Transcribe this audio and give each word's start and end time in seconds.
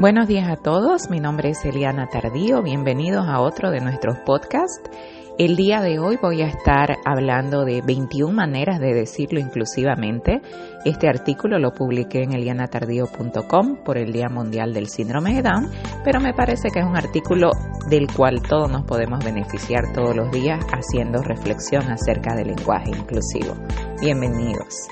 Buenos 0.00 0.28
días 0.28 0.48
a 0.48 0.56
todos, 0.56 1.10
mi 1.10 1.20
nombre 1.20 1.50
es 1.50 1.62
Eliana 1.62 2.06
Tardío, 2.06 2.62
bienvenidos 2.62 3.26
a 3.28 3.38
otro 3.42 3.70
de 3.70 3.82
nuestros 3.82 4.16
podcasts. 4.24 4.88
El 5.36 5.56
día 5.56 5.82
de 5.82 5.98
hoy 5.98 6.16
voy 6.16 6.40
a 6.40 6.46
estar 6.46 6.96
hablando 7.04 7.66
de 7.66 7.82
21 7.82 8.32
maneras 8.32 8.80
de 8.80 8.94
decirlo 8.94 9.40
inclusivamente. 9.40 10.40
Este 10.86 11.06
artículo 11.06 11.58
lo 11.58 11.74
publiqué 11.74 12.22
en 12.22 12.32
elianatardío.com 12.32 13.84
por 13.84 13.98
el 13.98 14.10
Día 14.10 14.30
Mundial 14.30 14.72
del 14.72 14.88
Síndrome 14.88 15.34
de 15.34 15.42
Down, 15.42 15.70
pero 16.02 16.18
me 16.18 16.32
parece 16.32 16.70
que 16.70 16.78
es 16.78 16.86
un 16.86 16.96
artículo 16.96 17.50
del 17.90 18.06
cual 18.10 18.40
todos 18.40 18.70
nos 18.70 18.86
podemos 18.86 19.22
beneficiar 19.22 19.92
todos 19.92 20.16
los 20.16 20.30
días 20.30 20.64
haciendo 20.72 21.20
reflexión 21.20 21.82
acerca 21.90 22.34
del 22.34 22.54
lenguaje 22.56 22.88
inclusivo. 22.88 23.52
Bienvenidos. 24.00 24.88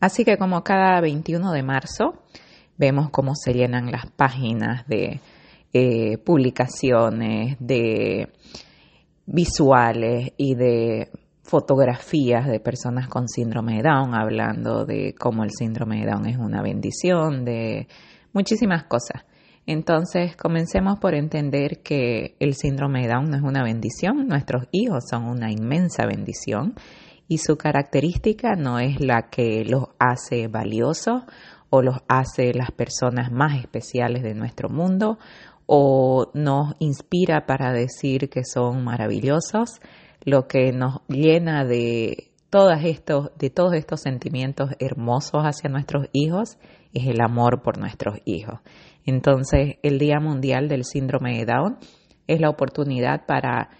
Así 0.00 0.24
que 0.24 0.36
como 0.38 0.64
cada 0.64 1.00
21 1.00 1.52
de 1.52 1.62
marzo, 1.62 2.14
vemos 2.78 3.10
cómo 3.10 3.34
se 3.34 3.52
llenan 3.52 3.90
las 3.90 4.06
páginas 4.06 4.86
de 4.86 5.20
eh, 5.72 6.16
publicaciones, 6.18 7.56
de 7.60 8.30
visuales 9.26 10.32
y 10.38 10.54
de 10.54 11.10
fotografías 11.42 12.46
de 12.46 12.60
personas 12.60 13.08
con 13.08 13.28
síndrome 13.28 13.76
de 13.76 13.82
Down, 13.82 14.14
hablando 14.14 14.84
de 14.84 15.14
cómo 15.18 15.44
el 15.44 15.50
síndrome 15.50 16.00
de 16.00 16.10
Down 16.10 16.26
es 16.26 16.38
una 16.38 16.62
bendición, 16.62 17.44
de 17.44 17.88
muchísimas 18.32 18.84
cosas. 18.84 19.24
Entonces, 19.66 20.36
comencemos 20.36 20.98
por 20.98 21.14
entender 21.14 21.82
que 21.82 22.36
el 22.38 22.54
síndrome 22.54 23.02
de 23.02 23.08
Down 23.12 23.30
no 23.30 23.36
es 23.36 23.42
una 23.42 23.62
bendición, 23.62 24.26
nuestros 24.26 24.64
hijos 24.72 25.04
son 25.10 25.24
una 25.24 25.50
inmensa 25.50 26.06
bendición 26.06 26.74
y 27.28 27.38
su 27.38 27.58
característica 27.58 28.54
no 28.56 28.78
es 28.78 29.00
la 29.00 29.28
que 29.28 29.64
los 29.66 29.88
hace 29.98 30.48
valiosos 30.48 31.24
o 31.70 31.82
los 31.82 31.96
hace 32.08 32.52
las 32.54 32.70
personas 32.70 33.30
más 33.30 33.58
especiales 33.58 34.22
de 34.22 34.34
nuestro 34.34 34.68
mundo 34.68 35.18
o 35.66 36.30
nos 36.34 36.74
inspira 36.78 37.44
para 37.46 37.72
decir 37.72 38.30
que 38.30 38.42
son 38.44 38.84
maravillosos, 38.84 39.80
lo 40.24 40.48
que 40.48 40.72
nos 40.72 41.00
llena 41.08 41.64
de 41.64 42.30
todos 42.50 42.78
estos, 42.82 43.30
de 43.38 43.50
todos 43.50 43.74
estos 43.74 44.00
sentimientos 44.00 44.70
hermosos 44.78 45.42
hacia 45.42 45.68
nuestros 45.68 46.06
hijos 46.12 46.56
es 46.94 47.06
el 47.06 47.20
amor 47.20 47.62
por 47.62 47.78
nuestros 47.78 48.18
hijos. 48.24 48.60
Entonces, 49.04 49.76
el 49.82 49.98
Día 49.98 50.20
Mundial 50.20 50.68
del 50.68 50.84
Síndrome 50.84 51.38
de 51.38 51.44
Down 51.44 51.78
es 52.26 52.40
la 52.40 52.50
oportunidad 52.50 53.26
para 53.26 53.70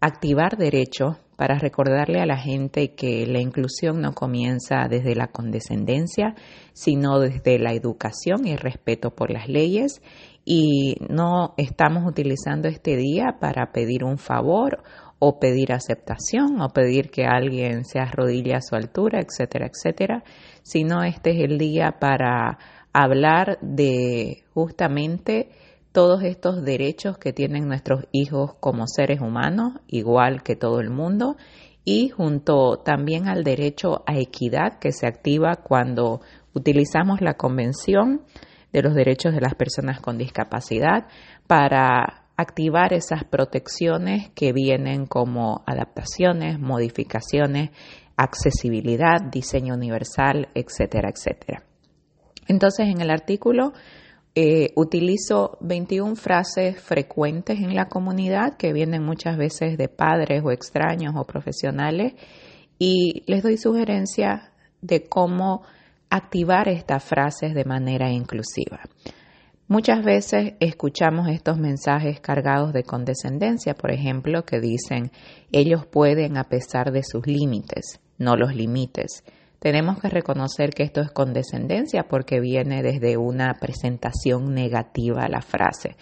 activar 0.00 0.56
derechos, 0.56 1.16
para 1.36 1.58
recordarle 1.58 2.20
a 2.20 2.26
la 2.26 2.36
gente 2.36 2.94
que 2.94 3.26
la 3.26 3.40
inclusión 3.40 4.00
no 4.00 4.12
comienza 4.12 4.86
desde 4.88 5.14
la 5.14 5.28
condescendencia, 5.28 6.34
sino 6.72 7.18
desde 7.18 7.58
la 7.58 7.72
educación 7.72 8.46
y 8.46 8.52
el 8.52 8.58
respeto 8.58 9.10
por 9.10 9.30
las 9.30 9.48
leyes. 9.48 10.02
Y 10.44 10.96
no 11.08 11.54
estamos 11.56 12.06
utilizando 12.06 12.68
este 12.68 12.96
día 12.96 13.38
para 13.40 13.72
pedir 13.72 14.04
un 14.04 14.18
favor 14.18 14.82
o 15.18 15.38
pedir 15.38 15.72
aceptación 15.72 16.60
o 16.60 16.68
pedir 16.68 17.10
que 17.10 17.24
alguien 17.24 17.84
se 17.84 17.98
arrodille 17.98 18.54
a 18.54 18.60
su 18.60 18.74
altura, 18.74 19.20
etcétera, 19.20 19.66
etcétera, 19.66 20.22
sino 20.62 21.02
este 21.02 21.30
es 21.30 21.50
el 21.50 21.56
día 21.56 21.96
para 21.98 22.58
hablar 22.92 23.58
de 23.60 24.44
justamente 24.52 25.48
todos 25.94 26.24
estos 26.24 26.64
derechos 26.64 27.18
que 27.18 27.32
tienen 27.32 27.68
nuestros 27.68 28.06
hijos 28.10 28.54
como 28.58 28.88
seres 28.88 29.20
humanos, 29.20 29.74
igual 29.86 30.42
que 30.42 30.56
todo 30.56 30.80
el 30.80 30.90
mundo, 30.90 31.36
y 31.84 32.08
junto 32.08 32.78
también 32.84 33.28
al 33.28 33.44
derecho 33.44 34.02
a 34.04 34.18
equidad 34.18 34.80
que 34.80 34.90
se 34.90 35.06
activa 35.06 35.54
cuando 35.62 36.20
utilizamos 36.52 37.20
la 37.20 37.34
Convención 37.34 38.22
de 38.72 38.82
los 38.82 38.96
Derechos 38.96 39.34
de 39.34 39.40
las 39.40 39.54
Personas 39.54 40.00
con 40.00 40.18
Discapacidad 40.18 41.06
para 41.46 42.26
activar 42.36 42.92
esas 42.92 43.22
protecciones 43.22 44.30
que 44.34 44.52
vienen 44.52 45.06
como 45.06 45.62
adaptaciones, 45.64 46.58
modificaciones, 46.58 47.70
accesibilidad, 48.16 49.22
diseño 49.30 49.74
universal, 49.74 50.48
etcétera, 50.56 51.10
etcétera. 51.14 51.62
Entonces, 52.48 52.88
en 52.88 53.00
el 53.00 53.10
artículo 53.10 53.74
eh, 54.36 54.72
utilizo 54.74 55.58
21 55.60 56.16
frases 56.16 56.80
frecuentes 56.80 57.60
en 57.60 57.74
la 57.74 57.88
comunidad 57.88 58.56
que 58.56 58.72
vienen 58.72 59.04
muchas 59.04 59.36
veces 59.36 59.78
de 59.78 59.88
padres 59.88 60.42
o 60.44 60.50
extraños 60.50 61.14
o 61.16 61.24
profesionales 61.24 62.14
y 62.78 63.22
les 63.26 63.42
doy 63.44 63.56
sugerencias 63.56 64.42
de 64.82 65.04
cómo 65.04 65.62
activar 66.10 66.68
estas 66.68 67.04
frases 67.04 67.54
de 67.54 67.64
manera 67.64 68.10
inclusiva. 68.10 68.80
Muchas 69.66 70.04
veces 70.04 70.54
escuchamos 70.60 71.28
estos 71.28 71.58
mensajes 71.58 72.20
cargados 72.20 72.72
de 72.72 72.82
condescendencia, 72.82 73.74
por 73.74 73.92
ejemplo, 73.92 74.44
que 74.44 74.60
dicen, 74.60 75.10
ellos 75.52 75.86
pueden 75.86 76.36
a 76.36 76.44
pesar 76.44 76.92
de 76.92 77.02
sus 77.02 77.26
límites, 77.26 78.00
no 78.18 78.36
los 78.36 78.54
limites. 78.54 79.24
Tenemos 79.64 79.98
que 79.98 80.10
reconocer 80.10 80.74
que 80.74 80.82
esto 80.82 81.00
es 81.00 81.10
condescendencia 81.10 82.06
porque 82.06 82.38
viene 82.38 82.82
desde 82.82 83.16
una 83.16 83.54
presentación 83.54 84.52
negativa 84.52 85.22
a 85.22 85.28
la 85.30 85.40
frase 85.40 85.96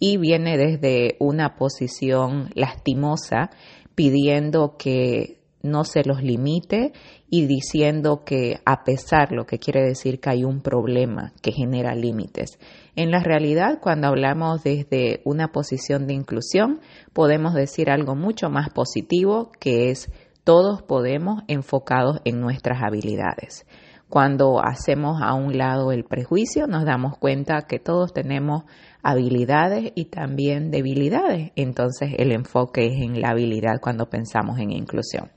y 0.00 0.16
viene 0.16 0.58
desde 0.58 1.14
una 1.20 1.54
posición 1.54 2.50
lastimosa 2.56 3.50
pidiendo 3.94 4.76
que 4.76 5.38
no 5.62 5.84
se 5.84 6.02
los 6.02 6.24
limite 6.24 6.92
y 7.30 7.46
diciendo 7.46 8.24
que 8.24 8.58
a 8.64 8.82
pesar, 8.82 9.30
lo 9.30 9.46
que 9.46 9.60
quiere 9.60 9.84
decir 9.84 10.18
que 10.18 10.30
hay 10.30 10.44
un 10.44 10.60
problema 10.60 11.32
que 11.40 11.52
genera 11.52 11.94
límites. 11.94 12.58
En 12.96 13.12
la 13.12 13.20
realidad, 13.20 13.78
cuando 13.80 14.08
hablamos 14.08 14.64
desde 14.64 15.20
una 15.24 15.52
posición 15.52 16.08
de 16.08 16.14
inclusión, 16.14 16.80
podemos 17.12 17.54
decir 17.54 17.90
algo 17.90 18.16
mucho 18.16 18.50
más 18.50 18.70
positivo 18.70 19.52
que 19.60 19.90
es 19.90 20.10
todos 20.44 20.82
podemos 20.82 21.42
enfocados 21.48 22.20
en 22.24 22.40
nuestras 22.40 22.82
habilidades. 22.82 23.66
Cuando 24.10 24.60
hacemos 24.62 25.20
a 25.22 25.34
un 25.34 25.58
lado 25.58 25.90
el 25.90 26.04
prejuicio, 26.04 26.66
nos 26.66 26.84
damos 26.84 27.16
cuenta 27.18 27.62
que 27.62 27.78
todos 27.78 28.12
tenemos 28.12 28.64
habilidades 29.02 29.90
y 29.94 30.04
también 30.04 30.70
debilidades. 30.70 31.50
Entonces 31.56 32.10
el 32.18 32.30
enfoque 32.30 32.86
es 32.86 33.02
en 33.02 33.20
la 33.20 33.30
habilidad 33.30 33.80
cuando 33.80 34.08
pensamos 34.08 34.60
en 34.60 34.70
inclusión. 34.70 35.30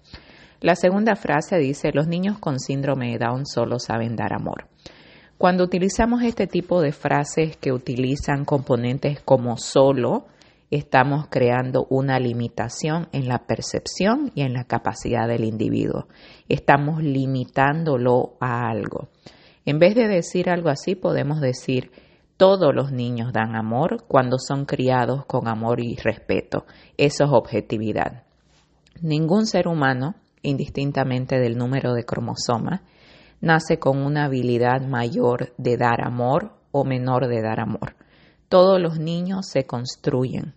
La 0.59 0.75
segunda 0.75 1.15
frase 1.15 1.57
dice, 1.57 1.91
los 1.93 2.07
niños 2.07 2.39
con 2.39 2.59
síndrome 2.59 3.11
de 3.11 3.19
Down 3.19 3.45
solo 3.45 3.79
saben 3.79 4.15
dar 4.15 4.33
amor. 4.33 4.67
Cuando 5.37 5.63
utilizamos 5.63 6.23
este 6.23 6.47
tipo 6.47 6.81
de 6.81 6.91
frases 6.91 7.57
que 7.57 7.71
utilizan 7.71 8.43
componentes 8.43 9.21
como 9.21 9.57
solo, 9.57 10.25
estamos 10.71 11.27
creando 11.29 11.87
una 11.89 12.19
limitación 12.19 13.07
en 13.11 13.27
la 13.27 13.45
percepción 13.45 14.31
y 14.35 14.41
en 14.41 14.53
la 14.53 14.65
capacidad 14.65 15.27
del 15.27 15.43
individuo. 15.43 16.07
Estamos 16.49 17.01
limitándolo 17.01 18.37
a 18.39 18.69
algo. 18.69 19.09
En 19.65 19.79
vez 19.79 19.95
de 19.95 20.07
decir 20.07 20.49
algo 20.49 20.69
así, 20.69 20.95
podemos 20.95 21.41
decir, 21.41 21.91
todos 22.37 22.73
los 22.73 22.91
niños 22.91 23.33
dan 23.33 23.55
amor 23.55 24.05
cuando 24.07 24.37
son 24.39 24.65
criados 24.65 25.25
con 25.25 25.47
amor 25.47 25.79
y 25.79 25.95
respeto. 25.95 26.65
Eso 26.97 27.23
es 27.23 27.29
objetividad. 27.31 28.23
Ningún 29.01 29.45
ser 29.45 29.67
humano 29.67 30.15
indistintamente 30.47 31.39
del 31.39 31.57
número 31.57 31.93
de 31.93 32.05
cromosomas, 32.05 32.81
nace 33.41 33.79
con 33.79 33.99
una 33.99 34.25
habilidad 34.25 34.81
mayor 34.81 35.53
de 35.57 35.77
dar 35.77 36.01
amor 36.01 36.53
o 36.71 36.83
menor 36.85 37.27
de 37.27 37.41
dar 37.41 37.59
amor. 37.59 37.95
Todos 38.49 38.79
los 38.81 38.97
niños 38.97 39.47
se 39.47 39.65
construyen, 39.65 40.53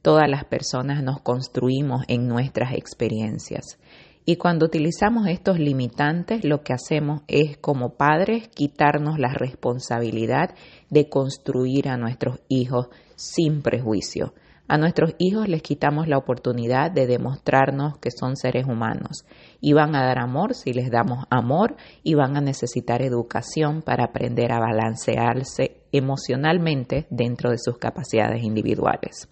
todas 0.00 0.30
las 0.30 0.46
personas 0.46 1.02
nos 1.02 1.20
construimos 1.20 2.02
en 2.08 2.26
nuestras 2.26 2.72
experiencias. 2.72 3.78
Y 4.24 4.36
cuando 4.36 4.64
utilizamos 4.64 5.28
estos 5.28 5.58
limitantes, 5.58 6.42
lo 6.42 6.62
que 6.62 6.72
hacemos 6.72 7.20
es 7.28 7.58
como 7.58 7.96
padres 7.96 8.48
quitarnos 8.48 9.18
la 9.18 9.34
responsabilidad 9.34 10.54
de 10.88 11.10
construir 11.10 11.90
a 11.90 11.98
nuestros 11.98 12.40
hijos 12.48 12.88
sin 13.16 13.60
prejuicio, 13.60 14.32
a 14.66 14.78
nuestros 14.78 15.14
hijos 15.18 15.46
les 15.46 15.62
quitamos 15.62 16.08
la 16.08 16.16
oportunidad 16.16 16.90
de 16.90 17.06
demostrarnos 17.06 17.98
que 17.98 18.10
son 18.10 18.36
seres 18.36 18.64
humanos 18.66 19.26
y 19.60 19.74
van 19.74 19.94
a 19.94 20.04
dar 20.04 20.18
amor 20.18 20.54
si 20.54 20.72
les 20.72 20.90
damos 20.90 21.26
amor 21.28 21.76
y 22.02 22.14
van 22.14 22.36
a 22.36 22.40
necesitar 22.40 23.02
educación 23.02 23.82
para 23.82 24.04
aprender 24.04 24.52
a 24.52 24.60
balancearse 24.60 25.82
emocionalmente 25.92 27.06
dentro 27.10 27.50
de 27.50 27.58
sus 27.58 27.76
capacidades 27.76 28.42
individuales. 28.42 29.28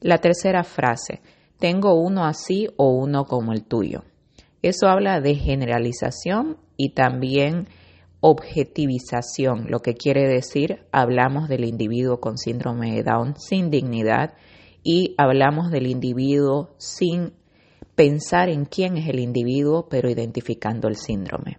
La 0.00 0.18
tercera 0.18 0.64
frase, 0.64 1.20
tengo 1.58 1.94
uno 1.94 2.24
así 2.24 2.68
o 2.76 2.90
uno 2.90 3.26
como 3.26 3.52
el 3.52 3.64
tuyo. 3.64 4.02
Eso 4.62 4.88
habla 4.88 5.20
de 5.20 5.36
generalización 5.36 6.56
y 6.76 6.94
también 6.94 7.68
objetivización, 8.20 9.66
lo 9.70 9.80
que 9.80 9.94
quiere 9.94 10.28
decir 10.28 10.84
hablamos 10.92 11.48
del 11.48 11.64
individuo 11.64 12.20
con 12.20 12.36
síndrome 12.36 12.94
de 12.94 13.02
Down 13.02 13.34
sin 13.36 13.70
dignidad 13.70 14.34
y 14.82 15.14
hablamos 15.18 15.70
del 15.70 15.86
individuo 15.86 16.74
sin 16.78 17.32
pensar 17.94 18.48
en 18.48 18.64
quién 18.64 18.96
es 18.96 19.08
el 19.08 19.18
individuo, 19.18 19.88
pero 19.90 20.08
identificando 20.08 20.88
el 20.88 20.96
síndrome. 20.96 21.58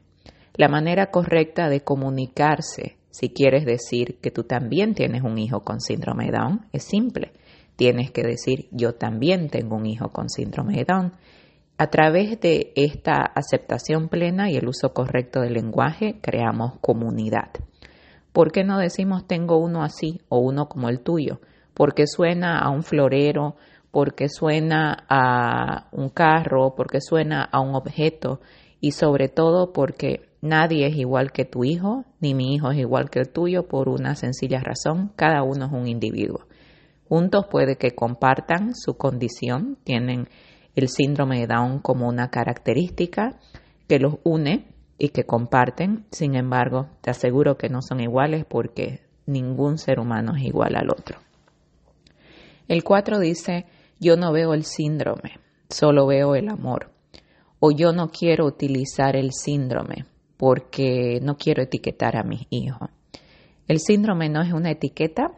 La 0.55 0.67
manera 0.67 1.11
correcta 1.11 1.69
de 1.69 1.81
comunicarse 1.81 2.97
Si 3.13 3.29
quieres 3.29 3.65
decir 3.65 4.19
que 4.21 4.31
tú 4.31 4.43
también 4.43 4.93
tienes 4.93 5.21
un 5.21 5.37
hijo 5.37 5.65
con 5.65 5.81
síndrome 5.81 6.27
de 6.27 6.31
Down, 6.31 6.65
es 6.71 6.83
simple. 6.83 7.33
Tienes 7.75 8.09
que 8.11 8.23
decir 8.23 8.69
yo 8.71 8.93
también 8.95 9.49
tengo 9.49 9.75
un 9.75 9.85
hijo 9.85 10.09
con 10.09 10.29
síndrome 10.29 10.77
de 10.77 10.85
Down. 10.85 11.13
A 11.81 11.87
través 11.87 12.39
de 12.39 12.73
esta 12.75 13.13
aceptación 13.33 14.07
plena 14.07 14.51
y 14.51 14.55
el 14.55 14.67
uso 14.67 14.93
correcto 14.93 15.41
del 15.41 15.53
lenguaje, 15.53 16.19
creamos 16.21 16.73
comunidad. 16.79 17.49
¿Por 18.31 18.51
qué 18.51 18.63
no 18.63 18.77
decimos 18.77 19.25
tengo 19.25 19.57
uno 19.57 19.81
así 19.81 20.21
o 20.29 20.37
uno 20.37 20.69
como 20.69 20.89
el 20.89 20.99
tuyo? 20.99 21.41
Porque 21.73 22.05
suena 22.05 22.59
a 22.59 22.69
un 22.69 22.83
florero, 22.83 23.55
porque 23.89 24.29
suena 24.29 24.95
a 25.09 25.87
un 25.91 26.09
carro, 26.09 26.75
porque 26.75 27.01
suena 27.01 27.41
a 27.43 27.59
un 27.61 27.73
objeto 27.73 28.41
y 28.79 28.91
sobre 28.91 29.27
todo 29.27 29.73
porque 29.73 30.29
nadie 30.39 30.85
es 30.85 30.95
igual 30.95 31.31
que 31.31 31.45
tu 31.45 31.63
hijo, 31.63 32.05
ni 32.19 32.35
mi 32.35 32.53
hijo 32.53 32.69
es 32.69 32.77
igual 32.77 33.09
que 33.09 33.21
el 33.21 33.29
tuyo 33.29 33.67
por 33.67 33.89
una 33.89 34.13
sencilla 34.13 34.59
razón, 34.59 35.13
cada 35.15 35.41
uno 35.41 35.65
es 35.65 35.71
un 35.71 35.87
individuo. 35.87 36.41
Juntos 37.09 37.47
puede 37.49 37.75
que 37.75 37.95
compartan 37.95 38.75
su 38.75 38.97
condición, 38.97 39.79
tienen 39.83 40.29
el 40.75 40.89
síndrome 40.89 41.39
de 41.39 41.47
Down 41.47 41.79
como 41.79 42.07
una 42.07 42.29
característica 42.29 43.39
que 43.87 43.99
los 43.99 44.15
une 44.23 44.67
y 44.97 45.09
que 45.09 45.25
comparten. 45.25 46.05
Sin 46.11 46.35
embargo, 46.35 46.89
te 47.01 47.11
aseguro 47.11 47.57
que 47.57 47.69
no 47.69 47.81
son 47.81 47.99
iguales 47.99 48.45
porque 48.47 49.01
ningún 49.25 49.77
ser 49.77 49.99
humano 49.99 50.35
es 50.35 50.43
igual 50.43 50.75
al 50.75 50.89
otro. 50.89 51.19
El 52.67 52.83
4 52.83 53.19
dice, 53.19 53.65
yo 53.99 54.15
no 54.15 54.31
veo 54.31 54.53
el 54.53 54.63
síndrome, 54.63 55.39
solo 55.69 56.07
veo 56.07 56.35
el 56.35 56.49
amor. 56.49 56.91
O 57.59 57.71
yo 57.71 57.91
no 57.91 58.09
quiero 58.09 58.45
utilizar 58.45 59.15
el 59.15 59.31
síndrome 59.33 60.05
porque 60.37 61.19
no 61.21 61.37
quiero 61.37 61.61
etiquetar 61.61 62.17
a 62.17 62.23
mis 62.23 62.47
hijos. 62.49 62.89
El 63.67 63.79
síndrome 63.79 64.29
no 64.29 64.41
es 64.41 64.51
una 64.53 64.71
etiqueta, 64.71 65.31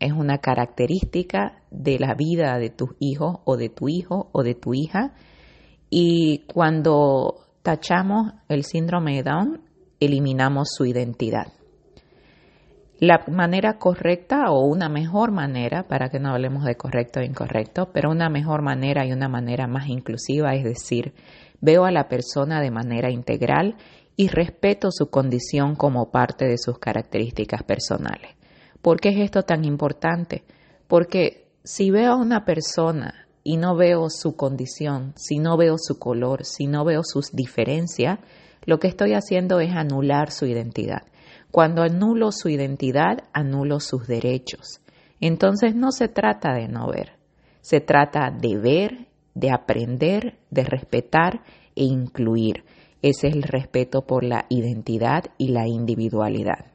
es 0.00 0.12
una 0.12 0.38
característica 0.38 1.62
de 1.70 1.98
la 1.98 2.14
vida 2.14 2.58
de 2.58 2.70
tus 2.70 2.90
hijos 2.98 3.38
o 3.44 3.56
de 3.56 3.68
tu 3.68 3.88
hijo 3.88 4.30
o 4.32 4.42
de 4.42 4.54
tu 4.54 4.74
hija. 4.74 5.14
Y 5.90 6.44
cuando 6.46 7.46
tachamos 7.62 8.32
el 8.48 8.64
síndrome 8.64 9.16
de 9.16 9.22
Down, 9.22 9.60
eliminamos 10.00 10.68
su 10.72 10.86
identidad. 10.86 11.52
La 13.00 13.24
manera 13.28 13.78
correcta 13.78 14.50
o 14.50 14.66
una 14.66 14.88
mejor 14.88 15.30
manera, 15.30 15.86
para 15.86 16.08
que 16.08 16.18
no 16.18 16.30
hablemos 16.30 16.64
de 16.64 16.76
correcto 16.76 17.20
o 17.20 17.22
incorrecto, 17.22 17.90
pero 17.92 18.10
una 18.10 18.28
mejor 18.28 18.62
manera 18.62 19.06
y 19.06 19.12
una 19.12 19.28
manera 19.28 19.68
más 19.68 19.88
inclusiva 19.88 20.54
es 20.54 20.64
decir, 20.64 21.14
veo 21.60 21.84
a 21.84 21.92
la 21.92 22.08
persona 22.08 22.60
de 22.60 22.72
manera 22.72 23.10
integral 23.10 23.76
y 24.16 24.26
respeto 24.26 24.88
su 24.90 25.10
condición 25.10 25.76
como 25.76 26.10
parte 26.10 26.46
de 26.46 26.58
sus 26.58 26.80
características 26.80 27.62
personales. 27.62 28.37
¿Por 28.82 29.00
qué 29.00 29.10
es 29.10 29.18
esto 29.18 29.42
tan 29.42 29.64
importante? 29.64 30.44
Porque 30.86 31.48
si 31.64 31.90
veo 31.90 32.12
a 32.12 32.16
una 32.16 32.44
persona 32.44 33.26
y 33.42 33.56
no 33.56 33.76
veo 33.76 34.08
su 34.10 34.36
condición, 34.36 35.12
si 35.16 35.38
no 35.38 35.56
veo 35.56 35.76
su 35.78 35.98
color, 35.98 36.44
si 36.44 36.66
no 36.66 36.84
veo 36.84 37.02
sus 37.04 37.32
diferencias, 37.32 38.18
lo 38.64 38.78
que 38.78 38.88
estoy 38.88 39.14
haciendo 39.14 39.60
es 39.60 39.74
anular 39.74 40.30
su 40.30 40.46
identidad. 40.46 41.02
Cuando 41.50 41.82
anulo 41.82 42.30
su 42.32 42.48
identidad, 42.48 43.24
anulo 43.32 43.80
sus 43.80 44.06
derechos. 44.06 44.80
Entonces 45.20 45.74
no 45.74 45.90
se 45.92 46.08
trata 46.08 46.52
de 46.52 46.68
no 46.68 46.88
ver, 46.88 47.12
se 47.60 47.80
trata 47.80 48.30
de 48.30 48.56
ver, 48.56 49.08
de 49.34 49.50
aprender, 49.50 50.38
de 50.50 50.64
respetar 50.64 51.42
e 51.74 51.84
incluir. 51.84 52.64
Ese 53.02 53.28
es 53.28 53.34
el 53.34 53.42
respeto 53.42 54.02
por 54.06 54.24
la 54.24 54.46
identidad 54.48 55.24
y 55.38 55.48
la 55.48 55.66
individualidad. 55.66 56.67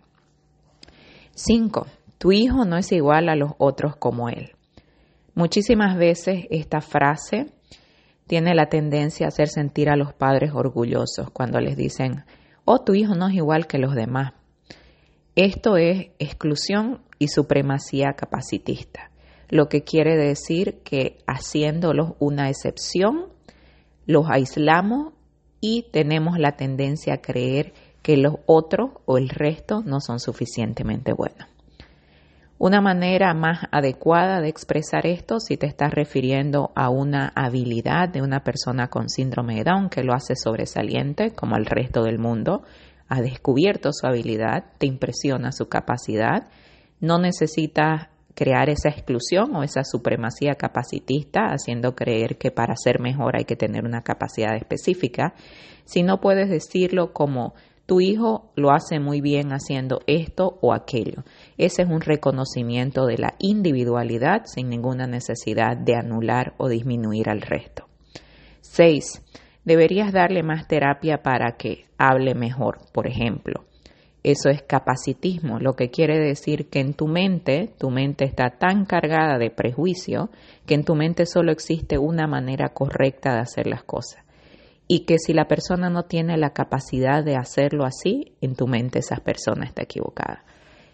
5. 1.35 1.88
Tu 2.19 2.31
hijo 2.31 2.63
no 2.63 2.77
es 2.77 2.91
igual 2.91 3.27
a 3.27 3.35
los 3.35 3.53
otros 3.57 3.95
como 3.95 4.30
él. 4.30 4.51
Muchísimas 5.33 5.97
veces 5.97 6.45
esta 6.51 6.80
frase 6.80 7.47
tiene 8.27 8.53
la 8.53 8.68
tendencia 8.68 9.25
a 9.25 9.30
hacer 9.30 9.47
sentir 9.50 9.89
a 9.89 9.95
los 9.95 10.13
padres 10.13 10.51
orgullosos 10.53 11.31
cuando 11.31 11.59
les 11.59 11.75
dicen, 11.75 12.24
oh, 12.65 12.83
tu 12.83 12.94
hijo 12.94 13.15
no 13.15 13.27
es 13.27 13.33
igual 13.33 13.65
que 13.65 13.80
los 13.80 13.95
demás. 13.95 14.33
Esto 15.35 15.77
es 15.77 16.12
exclusión 16.19 17.01
y 17.18 17.30
supremacía 17.30 18.13
capacitista, 18.13 19.09
lo 19.50 19.68
que 19.68 19.83
quiere 19.83 20.15
decir 20.15 20.81
que 20.83 21.18
haciéndolos 21.25 22.12
una 22.19 22.50
excepción, 22.50 23.30
los 24.06 24.27
aislamos 24.30 25.13
y 25.59 25.88
tenemos 25.91 26.38
la 26.38 26.57
tendencia 26.57 27.15
a 27.15 27.21
creer 27.21 27.74
que 28.03 28.17
los 28.17 28.35
otros 28.45 28.91
o 29.05 29.17
el 29.17 29.29
resto 29.29 29.81
no 29.83 30.00
son 30.01 30.19
suficientemente 30.19 31.13
buenos. 31.13 31.47
Una 32.59 32.81
manera 32.81 33.33
más 33.33 33.65
adecuada 33.71 34.39
de 34.39 34.47
expresar 34.47 35.07
esto, 35.07 35.39
si 35.39 35.57
te 35.57 35.65
estás 35.65 35.91
refiriendo 35.91 36.71
a 36.75 36.89
una 36.89 37.33
habilidad 37.35 38.09
de 38.09 38.21
una 38.21 38.44
persona 38.44 38.89
con 38.89 39.09
síndrome 39.09 39.55
de 39.55 39.63
Down 39.63 39.89
que 39.89 40.03
lo 40.03 40.13
hace 40.13 40.35
sobresaliente 40.35 41.31
como 41.31 41.57
el 41.57 41.65
resto 41.65 42.03
del 42.03 42.19
mundo, 42.19 42.63
ha 43.09 43.21
descubierto 43.21 43.91
su 43.91 44.06
habilidad, 44.06 44.65
te 44.77 44.85
impresiona 44.85 45.51
su 45.51 45.67
capacidad, 45.67 46.47
no 46.99 47.19
necesitas 47.19 48.07
crear 48.33 48.69
esa 48.69 48.89
exclusión 48.89 49.56
o 49.56 49.63
esa 49.63 49.83
supremacía 49.83 50.56
capacitista, 50.56 51.47
haciendo 51.47 51.95
creer 51.95 52.38
que 52.38 52.51
para 52.51 52.75
ser 52.75 52.99
mejor 52.99 53.35
hay 53.35 53.45
que 53.45 53.56
tener 53.56 53.83
una 53.83 54.03
capacidad 54.03 54.56
específica, 54.56 55.33
sino 55.85 56.21
puedes 56.21 56.49
decirlo 56.49 57.13
como 57.13 57.53
tu 57.85 58.00
hijo 58.00 58.51
lo 58.56 58.71
hace 58.71 59.00
muy 59.00 59.19
bien 59.19 59.50
haciendo 59.51 60.00
esto 60.07 60.57
o 60.62 60.74
aquello. 60.74 61.24
Ese 61.57 61.81
es 61.81 61.89
un 61.89 62.00
reconocimiento 62.00 63.06
de 63.06 63.18
la 63.18 63.35
individualidad 63.39 64.44
sin 64.45 64.69
ninguna 64.69 65.06
necesidad 65.06 65.75
de 65.75 65.95
anular 65.95 66.53
o 66.57 66.69
disminuir 66.69 67.30
al 67.30 67.41
resto. 67.41 67.88
6. 68.62 69.21
Deberías 69.65 70.13
darle 70.13 70.44
más 70.44 70.68
terapia 70.68 71.21
para 71.24 71.57
que 71.57 71.85
hable 71.97 72.35
mejor, 72.35 72.80
por 72.94 73.07
ejemplo. 73.07 73.65
Eso 74.24 74.50
es 74.50 74.62
capacitismo, 74.62 75.59
lo 75.59 75.75
que 75.75 75.89
quiere 75.89 76.18
decir 76.18 76.69
que 76.69 76.80
en 76.80 76.94
tu 76.94 77.07
mente, 77.07 77.74
tu 77.77 77.89
mente 77.89 78.24
está 78.24 78.51
tan 78.51 78.85
cargada 78.85 79.38
de 79.38 79.50
prejuicio 79.50 80.30
que 80.65 80.75
en 80.75 80.85
tu 80.85 80.95
mente 80.95 81.25
solo 81.25 81.51
existe 81.51 81.97
una 81.97 82.25
manera 82.25 82.69
correcta 82.69 83.33
de 83.33 83.39
hacer 83.41 83.68
las 83.68 83.83
cosas 83.83 84.22
y 84.88 85.06
que 85.06 85.18
si 85.18 85.33
la 85.33 85.47
persona 85.47 85.89
no 85.89 86.03
tiene 86.03 86.38
la 86.38 86.51
capacidad 86.51 87.24
de 87.24 87.35
hacerlo 87.35 87.85
así, 87.85 88.33
en 88.41 88.56
tu 88.56 88.68
mente 88.68 89.00
esa 89.00 89.18
persona 89.18 89.65
está 89.65 89.83
equivocada. 89.83 90.44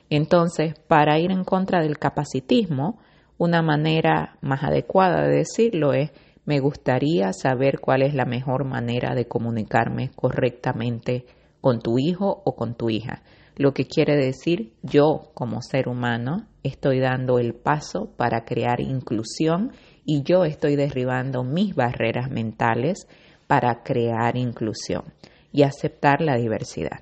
Entonces, 0.09 0.74
para 0.88 1.19
ir 1.19 1.31
en 1.31 1.43
contra 1.43 1.81
del 1.81 1.98
capacitismo, 1.98 3.00
una 3.38 3.62
manera 3.62 4.38
más 4.41 4.63
adecuada 4.63 5.24
de 5.27 5.38
decirlo 5.38 5.93
es, 5.93 6.12
me 6.46 6.60
gustaría 6.60 7.31
saber 7.31 7.79
cuál 7.79 8.01
es 8.01 8.13
la 8.13 8.25
mejor 8.25 8.65
manera 8.65 9.13
de 9.13 9.27
comunicarme 9.27 10.10
correctamente 10.15 11.25
con 11.62 11.79
tu 11.79 12.00
hijo 12.00 12.41
o 12.43 12.55
con 12.55 12.75
tu 12.75 12.89
hija. 12.89 13.22
Lo 13.55 13.74
que 13.74 13.86
quiere 13.86 14.15
decir, 14.15 14.74
yo 14.81 15.31
como 15.34 15.62
ser 15.62 15.89
humano 15.89 16.48
estoy 16.63 17.00
dando 17.00 17.39
el 17.39 17.53
paso 17.53 18.10
para 18.17 18.46
crear 18.46 18.79
inclusión 18.79 19.74
y 20.05 20.24
yo 20.24 20.46
estoy 20.46 20.75
derribando 20.75 21.43
mis 21.43 21.75
barreras 21.75 22.31
mentales 22.31 23.08
para 23.50 23.82
crear 23.82 24.38
inclusión 24.38 25.06
y 25.51 25.63
aceptar 25.63 26.22
la 26.22 26.36
diversidad. 26.36 27.00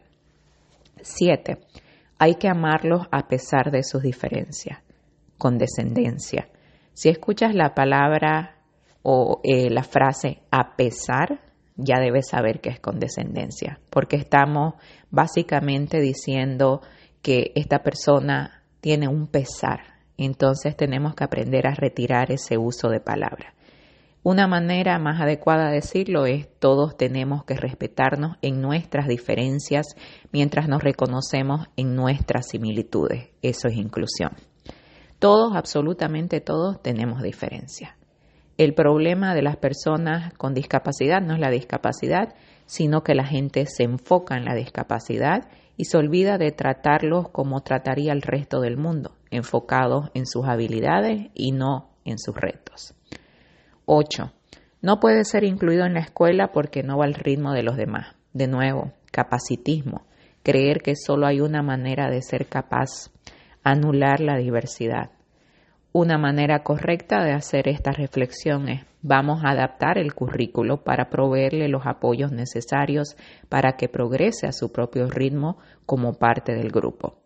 7. 1.01 1.57
Hay 2.19 2.35
que 2.35 2.47
amarlos 2.47 3.05
a 3.11 3.27
pesar 3.27 3.69
de 3.69 3.83
sus 3.83 4.01
diferencias, 4.01 4.79
con 5.37 5.57
descendencia. 5.57 6.47
Si 6.93 7.09
escuchas 7.09 7.53
la 7.53 7.75
palabra 7.75 8.61
o 9.03 9.41
eh, 9.43 9.69
la 9.69 9.83
frase 9.83 10.39
a 10.49 10.77
pesar, 10.77 11.41
ya 11.75 11.99
debes 11.99 12.29
saber 12.29 12.61
que 12.61 12.69
es 12.69 12.79
condescendencia, 12.79 13.81
porque 13.89 14.15
estamos 14.15 14.75
básicamente 15.11 15.99
diciendo 15.99 16.79
que 17.21 17.51
esta 17.55 17.83
persona 17.83 18.63
tiene 18.79 19.09
un 19.09 19.27
pesar, 19.27 19.81
entonces 20.17 20.77
tenemos 20.77 21.13
que 21.13 21.25
aprender 21.25 21.67
a 21.67 21.75
retirar 21.75 22.31
ese 22.31 22.57
uso 22.57 22.87
de 22.87 23.01
palabra. 23.01 23.53
Una 24.29 24.45
manera 24.45 24.99
más 24.99 25.21
adecuada 25.21 25.69
de 25.69 25.75
decirlo 25.75 26.25
es 26.25 26.49
todos 26.59 26.97
tenemos 26.97 27.45
que 27.45 27.55
respetarnos 27.55 28.35
en 28.41 28.59
nuestras 28.61 29.07
diferencias 29.07 29.95
mientras 30.33 30.67
nos 30.67 30.83
reconocemos 30.83 31.67
en 31.77 31.95
nuestras 31.95 32.49
similitudes. 32.49 33.29
Eso 33.41 33.69
es 33.69 33.77
inclusión. 33.77 34.31
Todos, 35.17 35.55
absolutamente 35.55 36.41
todos, 36.41 36.81
tenemos 36.81 37.21
diferencias. 37.21 37.91
El 38.57 38.73
problema 38.73 39.33
de 39.33 39.43
las 39.43 39.55
personas 39.55 40.33
con 40.33 40.53
discapacidad 40.53 41.21
no 41.21 41.33
es 41.33 41.39
la 41.39 41.49
discapacidad, 41.49 42.35
sino 42.65 43.03
que 43.03 43.15
la 43.15 43.25
gente 43.25 43.65
se 43.65 43.83
enfoca 43.83 44.35
en 44.35 44.43
la 44.43 44.55
discapacidad 44.55 45.47
y 45.77 45.85
se 45.85 45.95
olvida 45.95 46.37
de 46.37 46.51
tratarlos 46.51 47.29
como 47.29 47.61
trataría 47.61 48.11
el 48.11 48.23
resto 48.23 48.59
del 48.59 48.75
mundo, 48.75 49.15
enfocados 49.31 50.11
en 50.13 50.25
sus 50.25 50.45
habilidades 50.47 51.29
y 51.33 51.53
no 51.53 51.91
en 52.03 52.19
sus 52.19 52.35
retos. 52.35 52.93
8. 53.89 54.33
No 54.81 54.99
puede 54.99 55.23
ser 55.23 55.45
incluido 55.45 55.85
en 55.85 55.93
la 55.93 56.01
escuela 56.01 56.51
porque 56.51 56.83
no 56.83 56.97
va 56.97 57.05
al 57.05 57.13
ritmo 57.13 57.53
de 57.53 57.63
los 57.63 57.77
demás. 57.77 58.15
De 58.33 58.47
nuevo, 58.47 58.91
capacitismo. 59.11 60.05
creer 60.43 60.81
que 60.81 60.95
solo 60.95 61.25
hay 61.25 61.41
una 61.41 61.61
manera 61.61 62.09
de 62.09 62.21
ser 62.21 62.47
capaz, 62.47 63.11
anular 63.63 64.19
la 64.19 64.37
diversidad. 64.37 65.11
Una 65.91 66.17
manera 66.17 66.63
correcta 66.63 67.23
de 67.23 67.31
hacer 67.31 67.67
esta 67.67 67.91
reflexión 67.91 68.69
es 68.69 68.85
vamos 69.01 69.43
a 69.43 69.51
adaptar 69.51 69.97
el 69.97 70.13
currículo 70.13 70.83
para 70.83 71.09
proveerle 71.09 71.69
los 71.69 71.85
apoyos 71.85 72.31
necesarios 72.31 73.15
para 73.49 73.77
que 73.77 73.87
progrese 73.87 74.47
a 74.47 74.51
su 74.51 74.71
propio 74.71 75.09
ritmo 75.09 75.57
como 75.85 76.13
parte 76.13 76.53
del 76.53 76.71
grupo. 76.71 77.19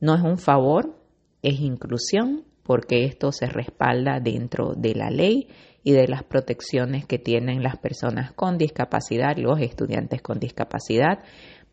No 0.00 0.14
es 0.14 0.22
un 0.22 0.38
favor, 0.38 0.96
es 1.42 1.60
inclusión 1.60 2.44
porque 2.64 3.04
esto 3.04 3.30
se 3.32 3.46
respalda 3.46 4.20
dentro 4.20 4.74
de 4.74 4.94
la 4.94 5.10
ley 5.10 5.48
y 5.84 5.92
de 5.92 6.08
las 6.08 6.24
protecciones 6.24 7.06
que 7.06 7.18
tienen 7.18 7.62
las 7.62 7.76
personas 7.76 8.32
con 8.32 8.56
discapacidad, 8.58 9.36
los 9.36 9.60
estudiantes 9.60 10.22
con 10.22 10.40
discapacidad, 10.40 11.18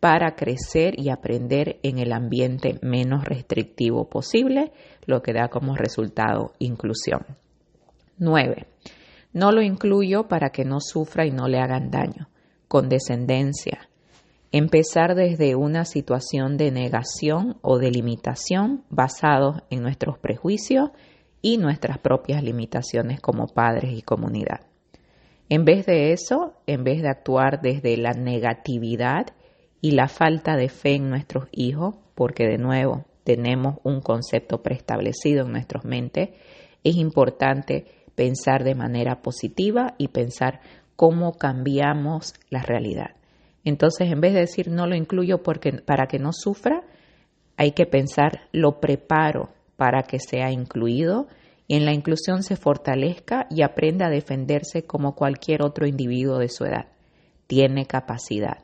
para 0.02 0.36
crecer 0.36 1.00
y 1.00 1.10
aprender 1.10 1.80
en 1.84 2.00
el 2.00 2.12
ambiente 2.12 2.78
menos 2.82 3.24
restrictivo 3.24 4.10
posible, 4.10 4.74
lo 5.06 5.22
que 5.22 5.32
da 5.32 5.48
como 5.48 5.76
resultado 5.76 6.54
inclusión. 6.60 7.26
9. 8.18 8.68
No 9.34 9.52
lo 9.52 9.62
incluyo 9.62 10.28
para 10.28 10.50
que 10.50 10.66
no 10.66 10.82
sufra 10.82 11.26
y 11.26 11.32
no 11.32 11.48
le 11.48 11.60
hagan 11.60 11.90
daño. 11.90 12.28
Condescendencia. 12.68 13.88
Empezar 14.52 15.16
desde 15.16 15.56
una 15.56 15.86
situación 15.86 16.58
de 16.58 16.72
negación 16.72 17.58
o 17.62 17.78
de 17.78 17.92
limitación 17.92 18.84
basados 18.90 19.62
en 19.70 19.82
nuestros 19.82 20.18
prejuicios 20.18 20.90
y 21.42 21.58
nuestras 21.58 21.98
propias 21.98 22.44
limitaciones 22.44 23.20
como 23.20 23.48
padres 23.48 23.92
y 23.94 24.02
comunidad. 24.02 24.62
En 25.50 25.66
vez 25.66 25.86
de 25.86 26.14
eso, 26.14 26.54
en 26.68 26.84
vez 26.84 27.02
de 27.02 27.10
actuar 27.10 27.62
desde 27.62 27.98
la 27.98 28.14
negatividad 28.14 29.28
y 29.82 29.92
la 29.92 30.08
falta 30.08 30.56
de 30.56 30.70
fe 30.70 30.96
en 30.96 31.10
nuestros 31.10 31.48
hijos, 31.52 31.96
porque 32.16 32.46
de 32.46 32.58
nuevo 32.58 33.06
tenemos 33.24 33.80
un 33.84 34.02
concepto 34.02 34.62
preestablecido 34.62 35.46
en 35.46 35.52
nuestras 35.52 35.84
mentes, 35.84 36.30
es 36.84 36.96
importante 36.96 37.86
pensar 38.16 38.64
de 38.64 38.76
manera 38.76 39.22
positiva 39.22 39.96
y 39.98 40.10
pensar 40.10 40.62
cómo 40.96 41.34
cambiamos 41.34 42.34
la 42.50 42.62
realidad. 42.62 43.16
Entonces, 43.64 44.12
en 44.12 44.22
vez 44.22 44.34
de 44.34 44.42
decir 44.42 44.70
no 44.70 44.88
lo 44.88 44.96
incluyo 44.96 45.44
porque, 45.44 45.74
para 45.74 46.08
que 46.08 46.20
no 46.20 46.32
sufra, 46.32 46.84
hay 47.58 47.72
que 47.72 47.86
pensar 47.86 48.42
lo 48.52 48.80
preparo 48.80 49.50
para 49.82 50.04
que 50.04 50.20
sea 50.20 50.52
incluido 50.52 51.26
y 51.66 51.76
en 51.76 51.86
la 51.86 51.92
inclusión 51.92 52.44
se 52.44 52.56
fortalezca 52.56 53.48
y 53.50 53.64
aprenda 53.64 54.06
a 54.06 54.10
defenderse 54.12 54.84
como 54.84 55.16
cualquier 55.16 55.64
otro 55.64 55.88
individuo 55.88 56.38
de 56.38 56.50
su 56.50 56.66
edad. 56.66 56.90
Tiene 57.48 57.88
capacidad 57.88 58.60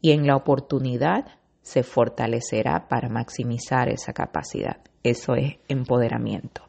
y 0.00 0.12
en 0.12 0.28
la 0.28 0.36
oportunidad 0.36 1.26
se 1.62 1.82
fortalecerá 1.82 2.86
para 2.86 3.08
maximizar 3.08 3.88
esa 3.88 4.12
capacidad. 4.12 4.76
Eso 5.02 5.34
es 5.34 5.56
empoderamiento. 5.66 6.62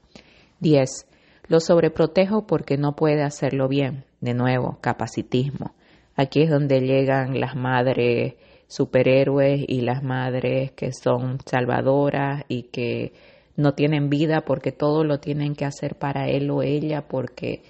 10. 0.62 1.06
Lo 1.48 1.60
sobreprotejo 1.60 2.48
porque 2.48 2.78
no 2.78 2.96
puede 2.96 3.22
hacerlo 3.22 3.68
bien. 3.68 4.04
De 4.20 4.34
nuevo, 4.34 4.80
capacitismo. 4.82 5.76
Aquí 6.16 6.42
es 6.42 6.50
donde 6.50 6.80
llegan 6.80 7.40
las 7.40 7.56
madres 7.56 8.34
superhéroes 8.66 9.64
y 9.68 9.82
las 9.82 10.02
madres 10.02 10.72
que 10.72 10.92
son 10.92 11.38
salvadoras 11.46 12.46
y 12.48 12.64
que 12.64 13.14
no 13.56 13.74
tienen 13.74 14.10
vida 14.10 14.42
porque 14.42 14.72
todo 14.72 15.04
lo 15.04 15.20
tienen 15.20 15.56
que 15.56 15.66
hacer 15.66 15.96
para 15.96 16.28
él 16.28 16.50
o 16.50 16.62
ella 16.62 17.08
porque 17.08 17.64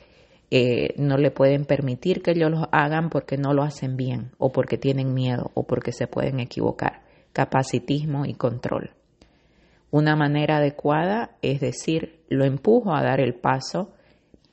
eh, 0.52 0.94
no 0.98 1.18
le 1.18 1.32
pueden 1.32 1.66
permitir 1.66 2.22
que 2.22 2.32
ellos 2.32 2.52
lo 2.52 2.70
hagan 2.72 3.10
porque 3.10 3.38
no 3.38 3.54
lo 3.54 3.64
hacen 3.64 3.98
bien 3.98 4.32
o 4.38 4.52
porque 4.52 4.78
tienen 4.78 5.14
miedo 5.14 5.52
o 5.54 5.64
porque 5.64 5.92
se 5.92 6.08
pueden 6.08 6.40
equivocar. 6.40 7.02
Capacitismo 7.34 8.26
y 8.26 8.34
control. 8.34 8.92
Una 9.92 10.16
manera 10.16 10.58
adecuada 10.58 11.38
es 11.42 11.60
decir, 11.60 12.20
lo 12.30 12.46
empujo 12.46 12.96
a 12.96 13.04
dar 13.04 13.20
el 13.20 13.36
paso 13.36 13.94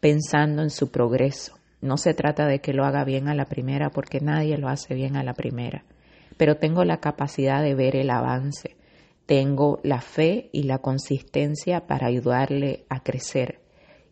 pensando 0.01 0.63
en 0.63 0.71
su 0.71 0.91
progreso. 0.91 1.55
No 1.81 1.97
se 1.97 2.15
trata 2.15 2.47
de 2.47 2.61
que 2.61 2.73
lo 2.73 2.85
haga 2.85 3.05
bien 3.05 3.29
a 3.29 3.35
la 3.35 3.47
primera 3.47 3.91
porque 3.91 4.21
nadie 4.21 4.57
lo 4.57 4.69
hace 4.69 4.95
bien 4.95 5.17
a 5.17 5.25
la 5.25 5.35
primera, 5.35 5.85
pero 6.37 6.57
tengo 6.57 6.85
la 6.85 6.99
capacidad 6.99 7.63
de 7.63 7.75
ver 7.75 7.97
el 7.97 8.11
avance, 8.11 8.77
tengo 9.33 9.81
la 9.83 10.03
fe 10.03 10.51
y 10.53 10.65
la 10.65 10.81
consistencia 10.81 11.87
para 11.87 12.07
ayudarle 12.07 12.85
a 12.91 13.03
crecer 13.03 13.63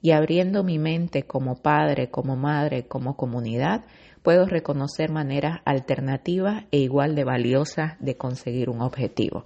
y 0.01 0.13
abriendo 0.13 0.65
mi 0.65 0.79
mente 0.79 1.25
como 1.25 1.57
padre, 1.57 2.11
como 2.11 2.37
madre, 2.37 2.89
como 2.89 3.19
comunidad, 3.19 3.85
puedo 4.23 4.47
reconocer 4.47 5.11
maneras 5.11 5.59
alternativas 5.67 6.65
e 6.71 6.79
igual 6.79 7.15
de 7.17 7.25
valiosas 7.25 7.99
de 8.01 8.17
conseguir 8.17 8.71
un 8.71 8.81
objetivo. 8.81 9.45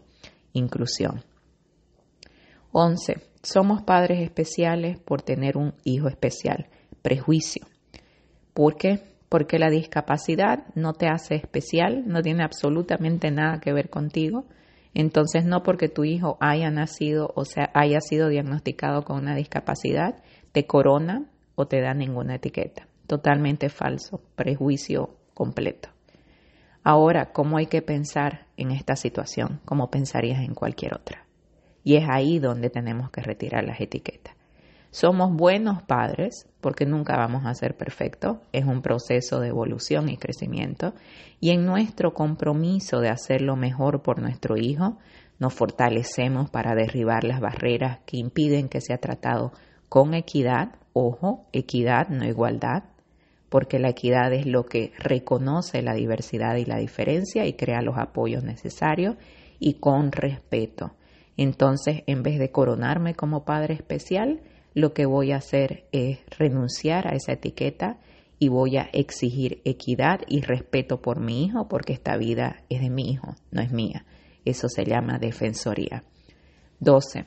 Inclusión. 0.53 1.25
11. 2.71 3.15
Somos 3.43 3.83
padres 3.83 4.21
especiales 4.21 5.01
por 5.01 5.23
tener 5.23 5.57
un 5.57 5.75
hijo 5.83 6.07
especial. 6.07 6.69
Prejuicio. 7.03 7.67
¿Por 8.53 8.77
qué? 8.77 9.01
Porque 9.29 9.59
la 9.59 9.71
discapacidad 9.71 10.67
no 10.77 10.93
te 10.93 11.09
hace 11.09 11.35
especial, 11.35 12.05
no 12.07 12.23
tiene 12.23 12.45
absolutamente 12.45 13.33
nada 13.33 13.59
que 13.59 13.73
ver 13.73 13.91
contigo. 13.91 14.45
Entonces, 14.95 15.45
no 15.45 15.63
porque 15.63 15.89
tu 15.89 16.05
hijo 16.05 16.39
haya 16.41 16.71
nacido 16.71 17.33
o 17.35 17.45
sea, 17.45 17.71
haya 17.75 18.01
sido 18.01 18.29
diagnosticado 18.29 19.05
con 19.05 19.19
una 19.19 19.35
discapacidad, 19.35 20.23
te 20.53 20.67
corona 20.67 21.27
o 21.57 21.67
te 21.67 21.81
da 21.81 21.95
ninguna 21.95 22.37
etiqueta. 22.37 22.87
Totalmente 23.07 23.69
falso, 23.69 24.21
prejuicio 24.37 25.17
completo. 25.35 25.89
Ahora, 26.85 27.33
¿cómo 27.33 27.57
hay 27.57 27.67
que 27.67 27.83
pensar 27.83 28.47
en 28.57 28.71
esta 28.71 28.95
situación? 28.95 29.61
Como 29.65 29.91
pensarías 29.91 30.41
en 30.41 30.55
cualquier 30.55 30.95
otra. 30.95 31.25
Y 31.83 31.97
es 31.97 32.05
ahí 32.09 32.39
donde 32.39 32.71
tenemos 32.71 33.11
que 33.11 33.21
retirar 33.21 33.65
las 33.65 33.81
etiquetas. 33.81 34.35
Somos 34.95 35.35
buenos 35.35 35.83
padres 35.83 36.49
porque 36.61 36.87
nunca 36.87 37.17
vamos 37.17 37.47
a 37.47 37.55
ser 37.57 37.77
perfectos, 37.77 38.37
es 38.53 38.65
un 38.65 38.81
proceso 38.81 39.41
de 39.41 39.49
evolución 39.49 40.09
y 40.09 40.17
crecimiento, 40.17 40.95
y 41.41 41.51
en 41.51 41.67
nuestro 41.67 42.15
compromiso 42.15 43.01
de 43.01 43.09
hacerlo 43.09 43.57
mejor 43.57 44.03
por 44.03 44.23
nuestro 44.23 44.57
hijo, 44.57 44.99
nos 45.41 45.53
fortalecemos 45.53 46.49
para 46.49 46.77
derribar 46.77 47.25
las 47.25 47.41
barreras 47.41 48.03
que 48.07 48.19
impiden 48.19 48.69
que 48.69 48.81
sea 48.81 48.99
tratado 48.99 49.51
con 49.89 50.15
equidad, 50.15 50.77
ojo, 50.93 51.49
equidad, 51.53 52.09
no 52.11 52.25
igualdad, 52.25 52.85
porque 53.49 53.81
la 53.81 53.89
equidad 53.89 54.33
es 54.33 54.47
lo 54.47 54.65
que 54.65 54.93
reconoce 54.97 55.83
la 55.83 55.95
diversidad 55.95 56.55
y 56.55 56.67
la 56.67 56.77
diferencia 56.77 57.47
y 57.47 57.55
crea 57.55 57.83
los 57.83 57.99
apoyos 57.99 58.45
necesarios 58.45 59.17
y 59.59 59.75
con 59.81 60.13
respeto. 60.13 60.93
Entonces, 61.37 62.05
en 62.07 62.23
vez 62.23 62.39
de 62.39 62.53
coronarme 62.53 63.17
como 63.17 63.45
padre 63.45 63.75
especial, 63.75 64.41
lo 64.75 64.93
que 64.93 65.07
voy 65.07 65.33
a 65.33 65.37
hacer 65.37 65.87
es 65.93 66.19
renunciar 66.37 67.07
a 67.07 67.17
esa 67.17 67.33
etiqueta 67.33 67.99
y 68.39 68.49
voy 68.49 68.77
a 68.77 68.91
exigir 68.93 69.63
equidad 69.65 70.21
y 70.27 70.43
respeto 70.43 71.01
por 71.01 71.21
mi 71.21 71.45
hijo, 71.45 71.69
porque 71.69 71.93
esta 71.93 72.17
vida 72.17 72.63
es 72.69 72.81
de 72.81 72.91
mi 72.91 73.11
hijo, 73.11 73.37
no 73.51 73.63
es 73.63 73.71
mía. 73.71 74.05
Eso 74.45 74.69
se 74.69 74.85
llama 74.85 75.19
defensoría. 75.19 76.03
12 76.81 77.25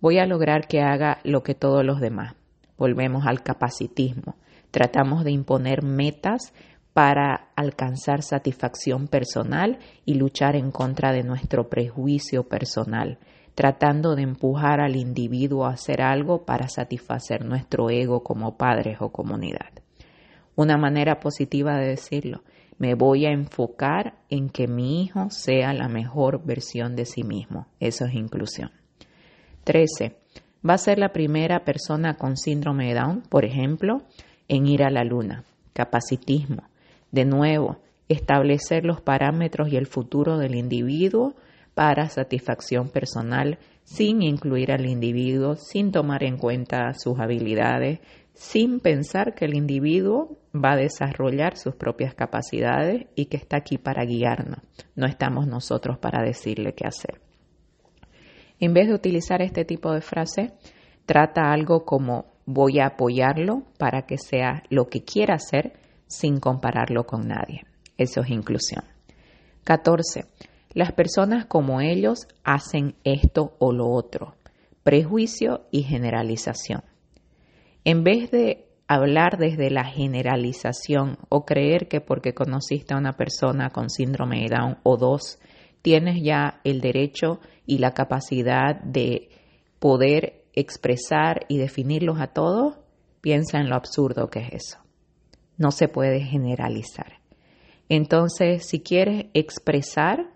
voy 0.00 0.18
a 0.18 0.26
lograr 0.26 0.66
que 0.68 0.80
haga 0.80 1.18
lo 1.24 1.42
que 1.42 1.54
todos 1.54 1.84
los 1.84 2.00
demás. 2.00 2.34
Volvemos 2.76 3.26
al 3.26 3.42
capacitismo. 3.42 4.36
Tratamos 4.70 5.24
de 5.24 5.32
imponer 5.32 5.82
metas 5.82 6.52
para 6.92 7.50
alcanzar 7.56 8.22
satisfacción 8.22 9.08
personal 9.08 9.78
y 10.04 10.14
luchar 10.14 10.56
en 10.56 10.70
contra 10.70 11.12
de 11.12 11.22
nuestro 11.22 11.68
prejuicio 11.68 12.48
personal, 12.48 13.18
tratando 13.58 14.14
de 14.14 14.22
empujar 14.22 14.80
al 14.80 14.94
individuo 14.94 15.66
a 15.66 15.70
hacer 15.70 16.00
algo 16.00 16.44
para 16.44 16.68
satisfacer 16.68 17.44
nuestro 17.44 17.90
ego 17.90 18.22
como 18.22 18.56
padres 18.56 18.98
o 19.00 19.10
comunidad. 19.10 19.72
Una 20.54 20.76
manera 20.76 21.18
positiva 21.18 21.76
de 21.76 21.88
decirlo, 21.88 22.44
me 22.78 22.94
voy 22.94 23.26
a 23.26 23.32
enfocar 23.32 24.14
en 24.28 24.48
que 24.48 24.68
mi 24.68 25.02
hijo 25.02 25.30
sea 25.30 25.72
la 25.72 25.88
mejor 25.88 26.44
versión 26.44 26.94
de 26.94 27.04
sí 27.04 27.24
mismo. 27.24 27.66
Eso 27.80 28.04
es 28.04 28.14
inclusión. 28.14 28.70
13. 29.64 30.14
Va 30.64 30.74
a 30.74 30.78
ser 30.78 31.00
la 31.00 31.12
primera 31.12 31.64
persona 31.64 32.14
con 32.14 32.36
síndrome 32.36 32.86
de 32.86 33.00
Down, 33.00 33.22
por 33.28 33.44
ejemplo, 33.44 34.02
en 34.46 34.68
ir 34.68 34.84
a 34.84 34.90
la 34.90 35.02
luna. 35.02 35.42
Capacitismo. 35.72 36.62
De 37.10 37.24
nuevo, 37.24 37.78
establecer 38.08 38.84
los 38.84 39.00
parámetros 39.00 39.72
y 39.72 39.76
el 39.76 39.88
futuro 39.88 40.38
del 40.38 40.54
individuo 40.54 41.34
para 41.78 42.08
satisfacción 42.08 42.88
personal 42.88 43.60
sin 43.84 44.20
incluir 44.20 44.72
al 44.72 44.84
individuo, 44.84 45.54
sin 45.54 45.92
tomar 45.92 46.24
en 46.24 46.36
cuenta 46.36 46.92
sus 46.94 47.20
habilidades, 47.20 48.00
sin 48.34 48.80
pensar 48.80 49.36
que 49.36 49.44
el 49.44 49.54
individuo 49.54 50.40
va 50.52 50.72
a 50.72 50.76
desarrollar 50.76 51.56
sus 51.56 51.76
propias 51.76 52.16
capacidades 52.16 53.06
y 53.14 53.26
que 53.26 53.36
está 53.36 53.58
aquí 53.58 53.78
para 53.78 54.04
guiarnos. 54.04 54.58
No 54.96 55.06
estamos 55.06 55.46
nosotros 55.46 55.98
para 55.98 56.20
decirle 56.24 56.74
qué 56.74 56.84
hacer. 56.84 57.20
En 58.58 58.74
vez 58.74 58.88
de 58.88 58.94
utilizar 58.94 59.40
este 59.40 59.64
tipo 59.64 59.92
de 59.92 60.00
frase, 60.00 60.54
trata 61.06 61.52
algo 61.52 61.84
como 61.84 62.24
voy 62.44 62.80
a 62.80 62.86
apoyarlo 62.86 63.62
para 63.78 64.02
que 64.02 64.18
sea 64.18 64.64
lo 64.68 64.88
que 64.88 65.04
quiera 65.04 65.36
hacer 65.36 65.74
sin 66.08 66.40
compararlo 66.40 67.04
con 67.04 67.28
nadie. 67.28 67.62
Eso 67.96 68.22
es 68.22 68.30
inclusión. 68.30 68.82
14. 69.62 70.24
Las 70.74 70.92
personas 70.92 71.46
como 71.46 71.80
ellos 71.80 72.28
hacen 72.44 72.94
esto 73.04 73.56
o 73.58 73.72
lo 73.72 73.88
otro. 73.88 74.34
Prejuicio 74.82 75.66
y 75.70 75.82
generalización. 75.82 76.82
En 77.84 78.04
vez 78.04 78.30
de 78.30 78.68
hablar 78.86 79.38
desde 79.38 79.70
la 79.70 79.84
generalización 79.84 81.18
o 81.28 81.44
creer 81.44 81.88
que 81.88 82.00
porque 82.00 82.34
conociste 82.34 82.94
a 82.94 82.98
una 82.98 83.16
persona 83.16 83.70
con 83.70 83.90
síndrome 83.90 84.40
de 84.42 84.56
Down 84.56 84.78
o 84.82 84.96
dos, 84.96 85.38
tienes 85.82 86.22
ya 86.22 86.60
el 86.64 86.80
derecho 86.80 87.40
y 87.66 87.78
la 87.78 87.92
capacidad 87.92 88.80
de 88.82 89.28
poder 89.78 90.44
expresar 90.54 91.46
y 91.48 91.58
definirlos 91.58 92.20
a 92.20 92.28
todos, 92.28 92.78
piensa 93.20 93.58
en 93.58 93.68
lo 93.68 93.76
absurdo 93.76 94.28
que 94.28 94.40
es 94.40 94.52
eso. 94.52 94.78
No 95.56 95.70
se 95.70 95.88
puede 95.88 96.20
generalizar. 96.20 97.20
Entonces, 97.88 98.66
si 98.66 98.80
quieres 98.80 99.26
expresar 99.34 100.30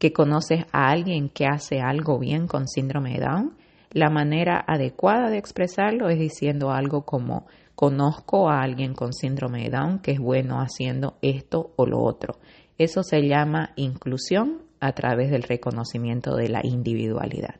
que 0.00 0.14
conoces 0.14 0.64
a 0.72 0.88
alguien 0.88 1.28
que 1.28 1.44
hace 1.44 1.80
algo 1.80 2.18
bien 2.18 2.48
con 2.48 2.66
síndrome 2.66 3.12
de 3.12 3.20
Down, 3.20 3.56
la 3.92 4.08
manera 4.08 4.64
adecuada 4.66 5.28
de 5.28 5.36
expresarlo 5.36 6.08
es 6.08 6.18
diciendo 6.18 6.70
algo 6.70 7.04
como 7.04 7.46
conozco 7.74 8.48
a 8.48 8.62
alguien 8.62 8.94
con 8.94 9.12
síndrome 9.12 9.64
de 9.64 9.70
Down 9.70 9.98
que 9.98 10.12
es 10.12 10.18
bueno 10.18 10.56
haciendo 10.56 11.18
esto 11.20 11.74
o 11.76 11.84
lo 11.84 12.00
otro. 12.00 12.38
Eso 12.78 13.02
se 13.02 13.20
llama 13.28 13.74
inclusión 13.76 14.62
a 14.80 14.92
través 14.92 15.30
del 15.30 15.42
reconocimiento 15.42 16.34
de 16.34 16.48
la 16.48 16.62
individualidad. 16.64 17.56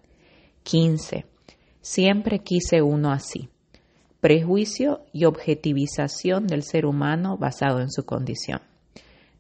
15. 0.63 1.27
Siempre 1.83 2.39
quise 2.39 2.81
uno 2.81 3.13
así. 3.13 3.51
Prejuicio 4.23 5.03
y 5.13 5.27
objetivización 5.27 6.47
del 6.47 6.63
ser 6.63 6.87
humano 6.87 7.37
basado 7.37 7.81
en 7.81 7.91
su 7.91 8.07
condición. 8.07 8.63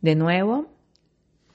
De 0.02 0.16
nuevo, 0.16 0.66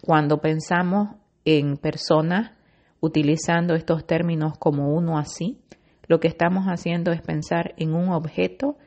cuando 0.01 0.39
pensamos 0.41 1.09
en 1.45 1.77
personas 1.77 2.51
utilizando 2.99 3.75
estos 3.75 4.05
términos 4.05 4.57
como 4.57 4.93
uno 4.93 5.17
así, 5.17 5.59
lo 6.07 6.19
que 6.19 6.27
estamos 6.27 6.65
haciendo 6.65 7.11
es 7.11 7.21
pensar 7.21 7.73
en 7.77 7.93
un 7.93 8.09
objeto 8.09 8.77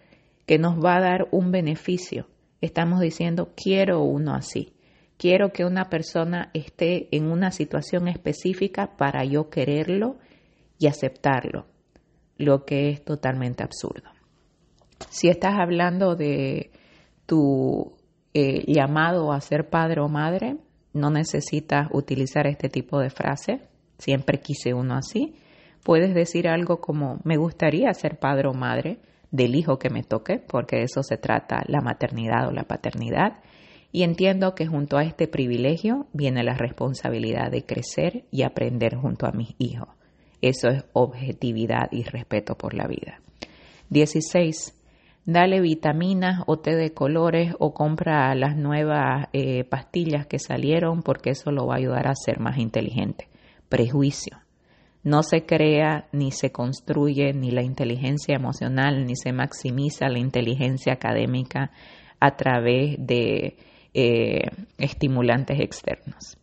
que 0.46 0.58
nos 0.58 0.82
va 0.84 0.96
a 0.96 1.00
dar 1.00 1.28
un 1.30 1.50
beneficio. 1.50 2.26
Estamos 2.60 3.00
diciendo 3.00 3.52
quiero 3.56 4.02
uno 4.02 4.34
así. 4.34 4.72
Quiero 5.16 5.52
que 5.52 5.64
una 5.64 5.88
persona 5.88 6.50
esté 6.54 7.08
en 7.16 7.30
una 7.30 7.50
situación 7.50 8.08
específica 8.08 8.96
para 8.96 9.24
yo 9.24 9.50
quererlo 9.50 10.16
y 10.78 10.86
aceptarlo 10.86 11.66
lo 12.36 12.64
que 12.64 12.90
es 12.90 13.04
totalmente 13.04 13.64
absurdo. 13.64 14.10
Si 15.10 15.28
estás 15.28 15.54
hablando 15.58 16.14
de 16.14 16.70
tu 17.26 17.96
eh, 18.32 18.64
llamado 18.66 19.32
a 19.32 19.40
ser 19.40 19.68
padre 19.68 20.00
o 20.00 20.08
madre, 20.08 20.56
no 20.92 21.10
necesitas 21.10 21.88
utilizar 21.92 22.46
este 22.46 22.68
tipo 22.68 22.98
de 23.00 23.10
frase, 23.10 23.60
siempre 23.98 24.40
quise 24.40 24.74
uno 24.74 24.94
así. 24.94 25.34
Puedes 25.84 26.14
decir 26.14 26.48
algo 26.48 26.80
como, 26.80 27.20
me 27.24 27.36
gustaría 27.36 27.92
ser 27.94 28.18
padre 28.18 28.48
o 28.48 28.54
madre 28.54 28.98
del 29.30 29.54
hijo 29.54 29.78
que 29.78 29.90
me 29.90 30.02
toque, 30.02 30.38
porque 30.38 30.76
de 30.76 30.82
eso 30.84 31.02
se 31.02 31.16
trata 31.16 31.62
la 31.66 31.80
maternidad 31.80 32.48
o 32.48 32.52
la 32.52 32.64
paternidad. 32.64 33.40
Y 33.90 34.02
entiendo 34.02 34.54
que 34.54 34.66
junto 34.66 34.98
a 34.98 35.04
este 35.04 35.28
privilegio 35.28 36.06
viene 36.12 36.42
la 36.42 36.54
responsabilidad 36.54 37.50
de 37.50 37.64
crecer 37.64 38.24
y 38.30 38.42
aprender 38.42 38.96
junto 38.96 39.26
a 39.26 39.32
mis 39.32 39.54
hijos. 39.58 39.88
Eso 40.40 40.68
es 40.68 40.84
objetividad 40.92 41.88
y 41.90 42.04
respeto 42.04 42.56
por 42.56 42.74
la 42.74 42.86
vida. 42.86 43.20
16. 43.90 44.77
Dale 45.30 45.60
vitaminas 45.60 46.40
o 46.46 46.56
té 46.56 46.74
de 46.74 46.94
colores 46.94 47.52
o 47.58 47.74
compra 47.74 48.34
las 48.34 48.56
nuevas 48.56 49.26
eh, 49.34 49.62
pastillas 49.64 50.26
que 50.26 50.38
salieron 50.38 51.02
porque 51.02 51.32
eso 51.32 51.50
lo 51.50 51.66
va 51.66 51.74
a 51.74 51.76
ayudar 51.76 52.08
a 52.08 52.14
ser 52.14 52.40
más 52.40 52.56
inteligente. 52.56 53.28
Prejuicio. 53.68 54.38
No 55.02 55.22
se 55.22 55.44
crea 55.44 56.08
ni 56.12 56.32
se 56.32 56.50
construye 56.50 57.34
ni 57.34 57.50
la 57.50 57.62
inteligencia 57.62 58.36
emocional 58.36 59.04
ni 59.04 59.16
se 59.16 59.34
maximiza 59.34 60.08
la 60.08 60.18
inteligencia 60.18 60.94
académica 60.94 61.72
a 62.20 62.36
través 62.36 62.96
de 62.98 63.58
eh, 63.92 64.44
estimulantes 64.78 65.60
externos. 65.60 66.38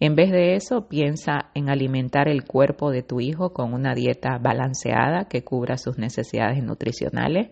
En 0.00 0.16
vez 0.16 0.32
de 0.32 0.56
eso, 0.56 0.88
piensa 0.88 1.50
en 1.54 1.70
alimentar 1.70 2.26
el 2.28 2.42
cuerpo 2.42 2.90
de 2.90 3.04
tu 3.04 3.20
hijo 3.20 3.52
con 3.52 3.72
una 3.72 3.94
dieta 3.94 4.38
balanceada 4.38 5.28
que 5.28 5.44
cubra 5.44 5.78
sus 5.78 5.98
necesidades 5.98 6.64
nutricionales. 6.64 7.50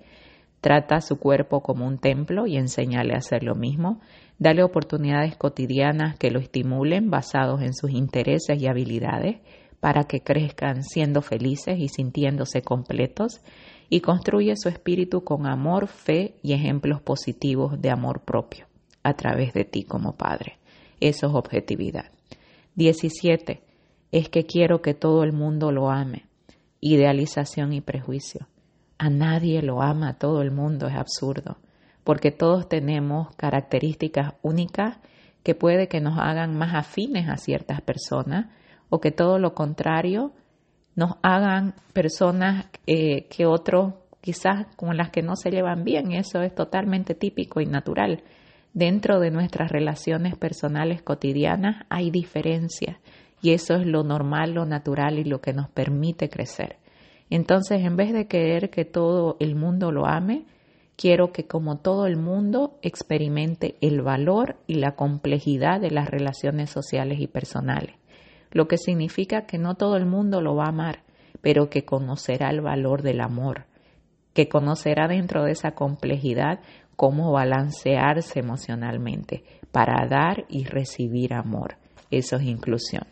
Trata 0.63 1.01
su 1.01 1.19
cuerpo 1.19 1.61
como 1.61 1.89
un 1.89 1.99
templo 1.99 2.47
y 2.47 2.57
enséñale 2.57 3.15
a 3.15 3.19
hacer 3.19 3.43
lo 3.43 3.57
mismo. 3.57 4.01
Dale 4.39 4.63
oportunidades 4.63 5.37
cotidianas 5.37 6.17
que 6.17 6.31
lo 6.31 6.39
estimulen 6.39 7.11
basados 7.11 7.63
en 7.63 7.75
sus 7.75 7.91
intereses 7.91 8.63
y 8.63 8.69
habilidades 8.69 9.41
para 9.81 10.05
que 10.05 10.21
crezcan 10.21 10.85
siendo 10.85 11.21
felices 11.21 11.81
y 11.81 11.89
sintiéndose 11.89 12.63
completos 12.63 13.41
y 13.91 14.03
construye 14.03 14.55
su 14.57 14.69
espíritu 14.69 15.25
con 15.25 15.49
amor, 15.49 15.89
fe 15.89 16.37
y 16.45 16.53
ejemplos 16.53 17.03
positivos 17.03 17.83
de 17.83 17.91
amor 17.91 18.21
propio 18.21 18.69
a 19.03 19.15
través 19.15 19.53
de 19.55 19.65
ti 19.65 19.83
como 19.83 20.17
padre. 20.17 20.59
Eso 21.01 21.27
es 21.27 21.35
objetividad. 21.35 22.13
17. 22.77 23.65
Es 24.13 24.29
que 24.29 24.47
quiero 24.47 24.81
que 24.81 24.95
todo 24.95 25.25
el 25.25 25.33
mundo 25.33 25.73
lo 25.73 25.91
ame. 25.91 26.27
Idealización 26.81 27.73
y 27.73 27.81
prejuicio. 27.81 28.47
A 29.03 29.11
nadie 29.11 29.63
lo 29.63 29.83
ama 29.83 30.15
todo 30.15 30.43
el 30.43 30.53
mundo, 30.53 30.87
es 30.87 30.95
absurdo, 30.95 31.57
porque 32.05 32.31
todos 32.31 32.69
tenemos 32.69 33.35
características 33.35 34.35
únicas 34.43 34.99
que 35.43 35.57
puede 35.57 35.89
que 35.89 36.01
nos 36.01 36.21
hagan 36.21 36.57
más 36.57 36.73
afines 36.73 37.29
a 37.29 37.37
ciertas 37.37 37.81
personas 37.81 38.47
o 38.91 39.01
que 39.01 39.11
todo 39.11 39.41
lo 39.41 39.55
contrario 39.55 40.31
nos 40.95 41.17
hagan 41.23 41.75
personas 41.93 42.67
eh, 42.87 43.27
que 43.27 43.45
otros 43.45 43.95
quizás 44.21 44.69
con 44.77 44.97
las 44.97 45.11
que 45.11 45.23
no 45.23 45.35
se 45.35 45.51
llevan 45.51 45.83
bien. 45.83 46.13
Eso 46.13 46.41
es 46.41 46.55
totalmente 46.55 47.17
típico 47.17 47.61
y 47.61 47.67
natural. 47.67 48.23
Dentro 48.73 49.19
de 49.19 49.33
nuestras 49.33 49.73
relaciones 49.73 50.37
personales 50.37 51.03
cotidianas 51.03 51.87
hay 51.91 52.13
diferencias 52.13 52.99
y 53.41 53.51
eso 53.51 53.75
es 53.75 53.85
lo 53.85 54.05
normal, 54.05 54.53
lo 54.55 54.65
natural 54.65 55.19
y 55.19 55.25
lo 55.25 55.41
que 55.41 55.53
nos 55.53 55.69
permite 55.71 56.29
crecer. 56.29 56.77
Entonces, 57.35 57.81
en 57.81 57.97
vez 57.97 58.13
de 58.13 58.27
querer 58.27 58.69
que 58.69 58.85
todo 58.85 59.39
el 59.41 59.55
mundo 59.55 59.91
lo 59.91 60.05
ame, 60.05 60.45
quiero 60.97 61.33
que 61.33 61.47
como 61.47 61.79
todo 61.79 62.05
el 62.07 62.19
mundo 62.19 62.79
experimente 62.83 63.77
el 63.81 64.03
valor 64.03 64.57
y 64.67 64.75
la 64.75 64.97
complejidad 64.97 65.81
de 65.81 65.91
las 65.91 66.11
relaciones 66.11 66.69
sociales 66.69 67.21
y 67.21 67.29
personales, 67.29 67.95
lo 68.51 68.69
que 68.69 68.77
significa 68.77 69.47
que 69.47 69.57
no 69.57 69.77
todo 69.77 69.97
el 69.97 70.05
mundo 70.05 70.43
lo 70.43 70.57
va 70.57 70.67
a 70.67 70.69
amar, 70.69 71.05
pero 71.41 71.71
que 71.71 71.87
conocerá 71.87 72.51
el 72.51 72.61
valor 72.61 73.01
del 73.01 73.23
amor, 73.23 73.65
que 74.35 74.51
conocerá 74.51 75.09
dentro 75.09 75.45
de 75.45 75.53
esa 75.53 75.71
complejidad 75.71 76.61
cómo 76.97 77.33
balancearse 77.33 78.41
emocionalmente 78.41 79.43
para 79.71 80.07
dar 80.07 80.45
y 80.51 80.65
recibir 80.65 81.33
amor. 81.33 81.79
Eso 82.11 82.37
es 82.37 82.43
inclusión. 82.43 83.12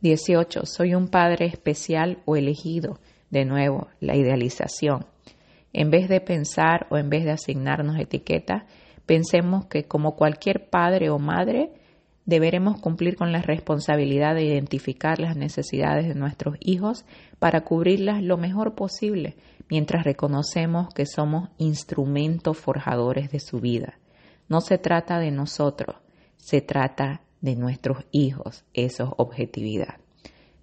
18. 0.00 0.64
Soy 0.64 0.94
un 0.94 1.08
padre 1.08 1.46
especial 1.46 2.18
o 2.24 2.36
elegido. 2.36 2.98
De 3.30 3.44
nuevo, 3.44 3.88
la 4.00 4.16
idealización. 4.16 5.06
En 5.72 5.90
vez 5.90 6.08
de 6.08 6.20
pensar 6.20 6.86
o 6.90 6.96
en 6.96 7.10
vez 7.10 7.24
de 7.24 7.32
asignarnos 7.32 7.98
etiquetas, 7.98 8.62
pensemos 9.06 9.66
que 9.66 9.84
como 9.84 10.16
cualquier 10.16 10.70
padre 10.70 11.10
o 11.10 11.18
madre, 11.18 11.72
deberemos 12.24 12.80
cumplir 12.80 13.16
con 13.16 13.32
la 13.32 13.42
responsabilidad 13.42 14.34
de 14.34 14.44
identificar 14.44 15.18
las 15.18 15.36
necesidades 15.36 16.06
de 16.06 16.14
nuestros 16.14 16.56
hijos 16.60 17.04
para 17.38 17.62
cubrirlas 17.62 18.22
lo 18.22 18.36
mejor 18.36 18.74
posible 18.74 19.36
mientras 19.70 20.04
reconocemos 20.04 20.88
que 20.94 21.06
somos 21.06 21.50
instrumentos 21.58 22.56
forjadores 22.56 23.30
de 23.30 23.40
su 23.40 23.60
vida. 23.60 23.98
No 24.48 24.60
se 24.60 24.78
trata 24.78 25.18
de 25.18 25.30
nosotros, 25.30 25.96
se 26.36 26.60
trata 26.60 27.22
de 27.40 27.56
nuestros 27.56 28.04
hijos. 28.10 28.64
Eso 28.74 29.04
es 29.04 29.10
objetividad. 29.16 29.96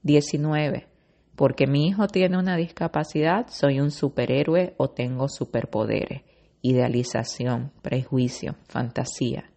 19. 0.03 0.88
Porque 1.35 1.67
mi 1.67 1.88
hijo 1.88 2.07
tiene 2.07 2.38
una 2.38 2.55
discapacidad, 2.55 3.47
soy 3.49 3.79
un 3.79 3.91
superhéroe 3.91 4.73
o 4.77 4.89
tengo 4.89 5.27
superpoderes. 5.27 6.21
Idealización, 6.61 7.71
prejuicio, 7.81 8.55
fantasía. 8.67 9.51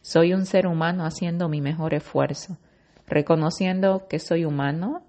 Soy 0.00 0.34
un 0.34 0.46
ser 0.46 0.66
humano 0.66 1.04
haciendo 1.04 1.48
mi 1.48 1.60
mejor 1.60 1.94
esfuerzo. 1.94 2.58
Reconociendo 3.06 4.06
que 4.08 4.18
soy 4.18 4.44
humano, 4.44 5.04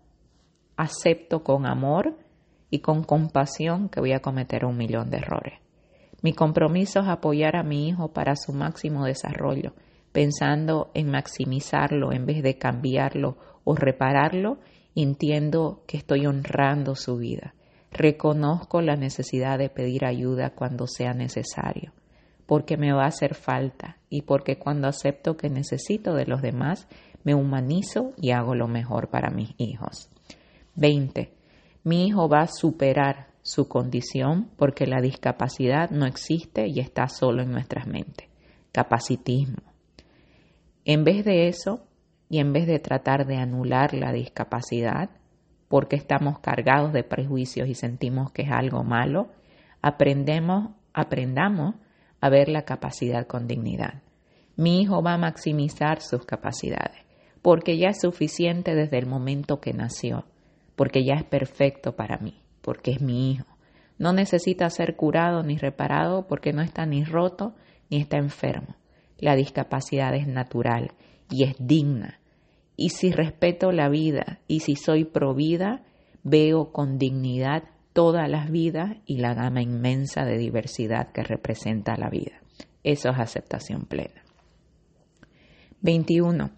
acepto 0.78 1.44
con 1.44 1.66
amor 1.66 2.18
y 2.70 2.80
con 2.80 3.04
compasión 3.04 3.90
que 3.90 4.00
voy 4.00 4.14
a 4.14 4.22
cometer 4.22 4.66
un 4.66 4.78
millón 4.78 5.10
de 5.10 5.18
errores. 5.18 5.60
Mi 6.22 6.34
compromiso 6.34 7.02
es 7.02 7.08
apoyar 7.08 7.56
a 7.56 7.64
mi 7.64 7.88
hijo 7.88 8.14
para 8.14 8.36
su 8.36 8.54
máximo 8.54 9.06
desarrollo, 9.06 9.74
pensando 10.14 10.92
en 10.94 11.10
maximizarlo 11.10 12.14
en 12.14 12.26
vez 12.26 12.42
de 12.42 12.58
cambiarlo 12.58 13.38
o 13.66 13.76
repararlo, 13.76 14.60
entiendo 14.96 15.84
que 15.88 15.98
estoy 15.98 16.28
honrando 16.28 16.96
su 16.96 17.18
vida. 17.18 17.56
Reconozco 17.92 18.82
la 18.82 18.96
necesidad 18.96 19.58
de 19.58 19.70
pedir 19.70 20.06
ayuda 20.06 20.52
cuando 20.52 20.88
sea 20.88 21.14
necesario, 21.14 21.94
porque 22.46 22.78
me 22.78 22.94
va 22.94 23.04
a 23.04 23.08
hacer 23.08 23.34
falta 23.36 23.98
y 24.10 24.22
porque 24.22 24.58
cuando 24.58 24.88
acepto 24.88 25.36
que 25.36 25.50
necesito 25.50 26.14
de 26.14 26.26
los 26.26 26.42
demás, 26.42 26.88
me 27.24 27.34
humanizo 27.34 28.14
y 28.18 28.32
hago 28.32 28.56
lo 28.56 28.68
mejor 28.68 29.10
para 29.10 29.32
mis 29.32 29.56
hijos. 29.58 30.10
20. 30.76 31.34
Mi 31.84 32.08
hijo 32.08 32.30
va 32.30 32.42
a 32.42 32.48
superar 32.48 33.28
su 33.42 33.68
condición 33.68 34.50
porque 34.58 34.86
la 34.86 35.02
discapacidad 35.02 35.90
no 35.90 36.06
existe 36.06 36.68
y 36.68 36.80
está 36.80 37.08
solo 37.08 37.42
en 37.42 37.52
nuestras 37.52 37.88
mentes. 37.88 38.30
Capacitismo. 38.72 39.73
En 40.86 41.04
vez 41.04 41.24
de 41.24 41.48
eso, 41.48 41.88
y 42.30 42.40
en 42.40 42.52
vez 42.52 42.68
de 42.68 42.80
tratar 42.80 43.26
de 43.26 43.38
anular 43.38 43.94
la 43.94 44.12
discapacidad, 44.12 45.10
porque 45.68 45.96
estamos 45.96 46.40
cargados 46.40 46.94
de 46.94 47.04
prejuicios 47.04 47.68
y 47.68 47.76
sentimos 47.76 48.32
que 48.32 48.44
es 48.44 48.52
algo 48.52 48.84
malo, 48.84 49.30
aprendemos, 49.82 50.72
aprendamos 50.94 51.76
a 52.22 52.30
ver 52.30 52.50
la 52.50 52.64
capacidad 52.64 53.28
con 53.28 53.48
dignidad. 53.48 54.02
Mi 54.56 54.82
hijo 54.82 55.02
va 55.02 55.14
a 55.14 55.18
maximizar 55.18 56.02
sus 56.02 56.26
capacidades, 56.26 56.98
porque 57.42 57.78
ya 57.78 57.90
es 57.90 58.02
suficiente 58.02 58.76
desde 58.76 58.98
el 58.98 59.08
momento 59.08 59.60
que 59.60 59.74
nació, 59.74 60.26
porque 60.76 61.04
ya 61.04 61.16
es 61.16 61.24
perfecto 61.24 61.96
para 61.96 62.18
mí, 62.18 62.42
porque 62.62 62.92
es 62.92 63.02
mi 63.02 63.32
hijo. 63.32 63.46
No 63.98 64.14
necesita 64.14 64.70
ser 64.70 64.96
curado 64.96 65.44
ni 65.44 65.58
reparado 65.58 66.28
porque 66.28 66.52
no 66.52 66.62
está 66.62 66.86
ni 66.86 67.04
roto 67.04 67.56
ni 67.90 67.98
está 67.98 68.18
enfermo. 68.18 68.76
La 69.24 69.38
discapacidad 69.38 70.14
es 70.16 70.28
natural 70.28 70.92
y 71.30 71.46
es 71.46 71.56
digna. 71.58 72.20
Y 72.76 72.90
si 72.90 73.10
respeto 73.10 73.72
la 73.72 73.88
vida 73.88 74.42
y 74.50 74.60
si 74.60 74.76
soy 74.76 75.06
provida, 75.06 75.82
veo 76.24 76.74
con 76.74 76.98
dignidad 76.98 77.64
todas 77.94 78.30
las 78.30 78.52
vidas 78.52 78.98
y 79.06 79.20
la 79.20 79.34
gama 79.34 79.62
inmensa 79.62 80.26
de 80.26 80.38
diversidad 80.38 81.14
que 81.14 81.24
representa 81.24 81.96
la 81.96 82.10
vida. 82.10 82.42
Eso 82.84 83.12
es 83.12 83.18
aceptación 83.18 83.86
plena. 83.86 84.26
21. 85.80 86.50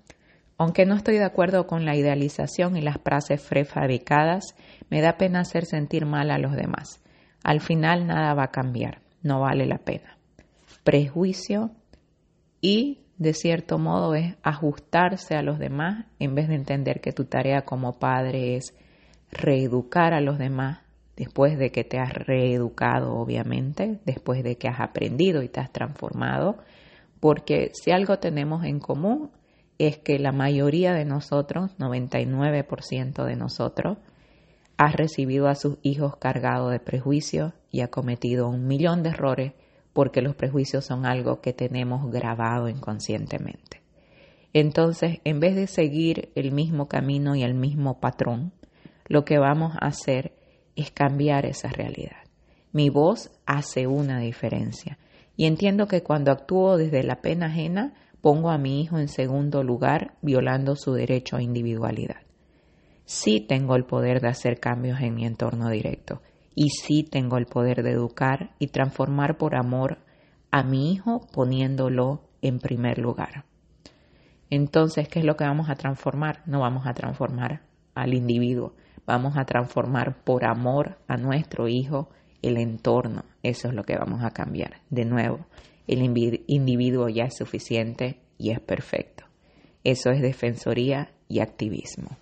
Aunque 0.57 0.87
no 0.87 0.95
estoy 0.95 1.19
de 1.19 1.25
acuerdo 1.25 1.67
con 1.67 1.85
la 1.85 1.95
idealización 1.95 2.77
y 2.77 2.81
las 2.81 2.97
frases 2.97 3.45
prefabricadas, 3.47 4.55
me 4.89 5.01
da 5.01 5.19
pena 5.19 5.41
hacer 5.41 5.65
sentir 5.65 6.07
mal 6.07 6.31
a 6.31 6.39
los 6.39 6.55
demás. 6.55 6.99
Al 7.43 7.61
final 7.61 8.07
nada 8.07 8.33
va 8.33 8.45
a 8.45 8.51
cambiar, 8.51 9.03
no 9.21 9.41
vale 9.41 9.67
la 9.67 9.77
pena. 9.77 10.17
Prejuicio 10.83 11.69
y, 12.65 13.05
de 13.19 13.35
cierto 13.35 13.77
modo, 13.77 14.15
es 14.15 14.37
ajustarse 14.41 15.35
a 15.35 15.43
los 15.43 15.59
demás 15.59 16.07
en 16.17 16.33
vez 16.33 16.47
de 16.47 16.55
entender 16.55 16.99
que 16.99 17.11
tu 17.11 17.25
tarea 17.25 17.61
como 17.61 17.99
padre 17.99 18.55
es 18.55 18.73
reeducar 19.31 20.15
a 20.15 20.19
los 20.19 20.39
demás 20.39 20.79
después 21.15 21.59
de 21.59 21.71
que 21.71 21.83
te 21.83 21.99
has 21.99 22.11
reeducado, 22.11 23.13
obviamente, 23.13 23.99
después 24.03 24.43
de 24.43 24.57
que 24.57 24.67
has 24.67 24.79
aprendido 24.79 25.43
y 25.43 25.47
te 25.47 25.59
has 25.59 25.71
transformado, 25.71 26.57
porque 27.19 27.69
si 27.75 27.91
algo 27.91 28.17
tenemos 28.17 28.65
en 28.65 28.79
común 28.79 29.29
es 29.77 29.99
que 29.99 30.17
la 30.17 30.31
mayoría 30.31 30.93
de 30.93 31.05
nosotros, 31.05 31.77
99% 31.77 33.25
de 33.25 33.35
nosotros, 33.35 33.99
ha 34.77 34.91
recibido 34.91 35.49
a 35.49 35.55
sus 35.55 35.77
hijos 35.83 36.15
cargados 36.17 36.71
de 36.71 36.79
prejuicios 36.79 37.53
y 37.69 37.81
ha 37.81 37.89
cometido 37.89 38.49
un 38.49 38.65
millón 38.65 39.03
de 39.03 39.09
errores 39.09 39.53
porque 39.95 40.21
los 40.21 40.35
prejuicios 40.35 40.83
son 40.83 41.05
algo 41.05 41.39
que 41.39 41.53
tenemos 41.53 42.11
grabado 42.11 42.67
inconscientemente. 42.67 43.81
Entonces, 44.51 45.19
en 45.23 45.39
vez 45.39 45.55
de 45.55 45.67
seguir 45.67 46.33
el 46.35 46.51
mismo 46.51 46.89
camino 46.89 47.33
y 47.33 47.43
el 47.43 47.53
mismo 47.53 48.01
patrón, 48.01 48.51
lo 49.07 49.23
que 49.23 49.37
vamos 49.37 49.73
a 49.75 49.87
hacer 49.87 50.33
es 50.75 50.91
cambiar 50.91 51.45
esa 51.45 51.69
realidad. 51.69 52.17
Mi 52.73 52.89
voz 52.89 53.31
hace 53.45 53.87
una 53.87 54.19
diferencia. 54.19 54.97
Y 55.37 55.45
entiendo 55.45 55.87
que 55.87 56.03
cuando 56.03 56.33
actúo 56.33 56.75
desde 56.75 57.01
la 57.01 57.21
pena 57.21 57.45
ajena, 57.45 57.93
pongo 58.19 58.49
a 58.49 58.57
mi 58.57 58.81
hijo 58.81 58.97
en 58.97 59.07
segundo 59.07 59.63
lugar, 59.63 60.15
violando 60.21 60.75
su 60.75 60.91
derecho 60.91 61.37
a 61.37 61.41
individualidad. 61.41 62.19
Sí 63.05 63.39
tengo 63.39 63.77
el 63.77 63.85
poder 63.85 64.19
de 64.19 64.27
hacer 64.27 64.59
cambios 64.59 64.99
en 64.99 65.15
mi 65.15 65.25
entorno 65.25 65.69
directo 65.69 66.21
y 66.55 66.69
sí 66.69 67.03
tengo 67.03 67.37
el 67.37 67.45
poder 67.45 67.83
de 67.83 67.91
educar 67.91 68.55
y 68.59 68.67
transformar 68.67 69.37
por 69.37 69.55
amor 69.55 69.99
a 70.51 70.63
mi 70.63 70.93
hijo 70.93 71.27
poniéndolo 71.33 72.21
en 72.41 72.59
primer 72.59 72.97
lugar. 72.97 73.45
Entonces, 74.49 75.07
¿qué 75.09 75.19
es 75.19 75.25
lo 75.25 75.35
que 75.35 75.43
vamos 75.43 75.69
a 75.69 75.75
transformar? 75.75 76.41
No 76.45 76.61
vamos 76.61 76.87
a 76.87 76.93
transformar 76.93 77.61
al 77.93 78.13
individuo, 78.13 78.73
vamos 79.05 79.37
a 79.37 79.45
transformar 79.45 80.23
por 80.23 80.45
amor 80.45 80.97
a 81.07 81.17
nuestro 81.17 81.67
hijo 81.67 82.09
el 82.41 82.57
entorno. 82.57 83.25
Eso 83.43 83.67
es 83.67 83.73
lo 83.73 83.83
que 83.83 83.97
vamos 83.97 84.23
a 84.23 84.31
cambiar. 84.31 84.81
De 84.89 85.03
nuevo, 85.03 85.45
el 85.87 86.01
individuo 86.47 87.09
ya 87.09 87.25
es 87.25 87.35
suficiente 87.35 88.21
y 88.37 88.51
es 88.51 88.59
perfecto. 88.59 89.25
Eso 89.83 90.09
es 90.11 90.21
defensoría 90.21 91.11
y 91.27 91.39
activismo. 91.39 92.17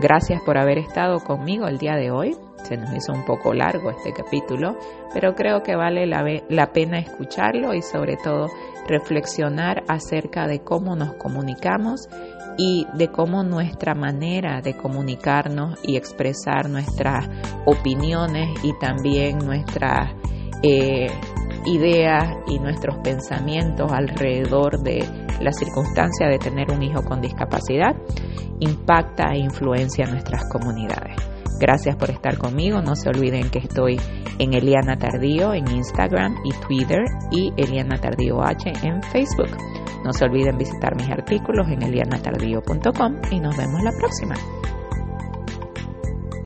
Gracias 0.00 0.40
por 0.42 0.58
haber 0.58 0.78
estado 0.78 1.20
conmigo 1.20 1.66
el 1.66 1.78
día 1.78 1.96
de 1.96 2.10
hoy. 2.10 2.36
Se 2.62 2.76
nos 2.76 2.92
hizo 2.94 3.12
un 3.12 3.24
poco 3.24 3.52
largo 3.52 3.90
este 3.90 4.12
capítulo, 4.12 4.76
pero 5.12 5.34
creo 5.34 5.62
que 5.62 5.74
vale 5.76 6.06
la, 6.06 6.72
pena 6.72 6.98
escucharlo 6.98 7.74
y 7.74 7.82
sobre 7.82 8.16
todo 8.16 8.48
reflexionar 8.86 9.82
acerca 9.88 10.46
de 10.46 10.60
cómo 10.60 10.96
nos 10.96 11.14
comunicamos 11.14 12.08
y 12.56 12.86
de 12.94 13.08
cómo 13.08 13.42
nuestra 13.42 13.94
manera 13.94 14.60
de 14.60 14.76
comunicarnos 14.76 15.78
y 15.82 15.96
expresar 15.96 16.68
nuestras 16.68 17.28
opiniones 17.64 18.50
y 18.62 18.78
también 18.78 19.38
nuestras 19.38 20.10
eh, 20.62 21.06
ideas 21.66 22.36
y 22.46 22.58
nuestros 22.58 22.98
pensamientos 22.98 23.90
alrededor 23.92 24.82
de 24.82 25.04
la 25.40 25.52
circunstancia 25.52 26.28
de 26.28 26.38
tener 26.38 26.70
un 26.70 26.82
hijo 26.82 27.02
con 27.02 27.20
discapacidad 27.20 27.96
impacta 28.60 29.32
e 29.32 29.38
influencia 29.38 30.06
nuestras 30.06 30.44
comunidades. 30.48 31.31
Gracias 31.62 31.94
por 31.94 32.10
estar 32.10 32.38
conmigo. 32.38 32.82
No 32.82 32.96
se 32.96 33.08
olviden 33.08 33.48
que 33.48 33.60
estoy 33.60 33.96
en 34.40 34.52
Eliana 34.52 34.98
Tardío 34.98 35.54
en 35.54 35.70
Instagram 35.70 36.34
y 36.44 36.50
Twitter 36.54 37.04
y 37.30 37.52
Eliana 37.56 38.00
Tardío 38.00 38.42
H 38.42 38.72
en 38.82 39.00
Facebook. 39.00 39.56
No 40.04 40.12
se 40.12 40.24
olviden 40.24 40.58
visitar 40.58 40.96
mis 40.96 41.08
artículos 41.08 41.68
en 41.68 41.84
elianatardío.com 41.84 43.14
y 43.30 43.38
nos 43.38 43.56
vemos 43.56 43.80
la 43.80 43.92
próxima. 43.92 44.34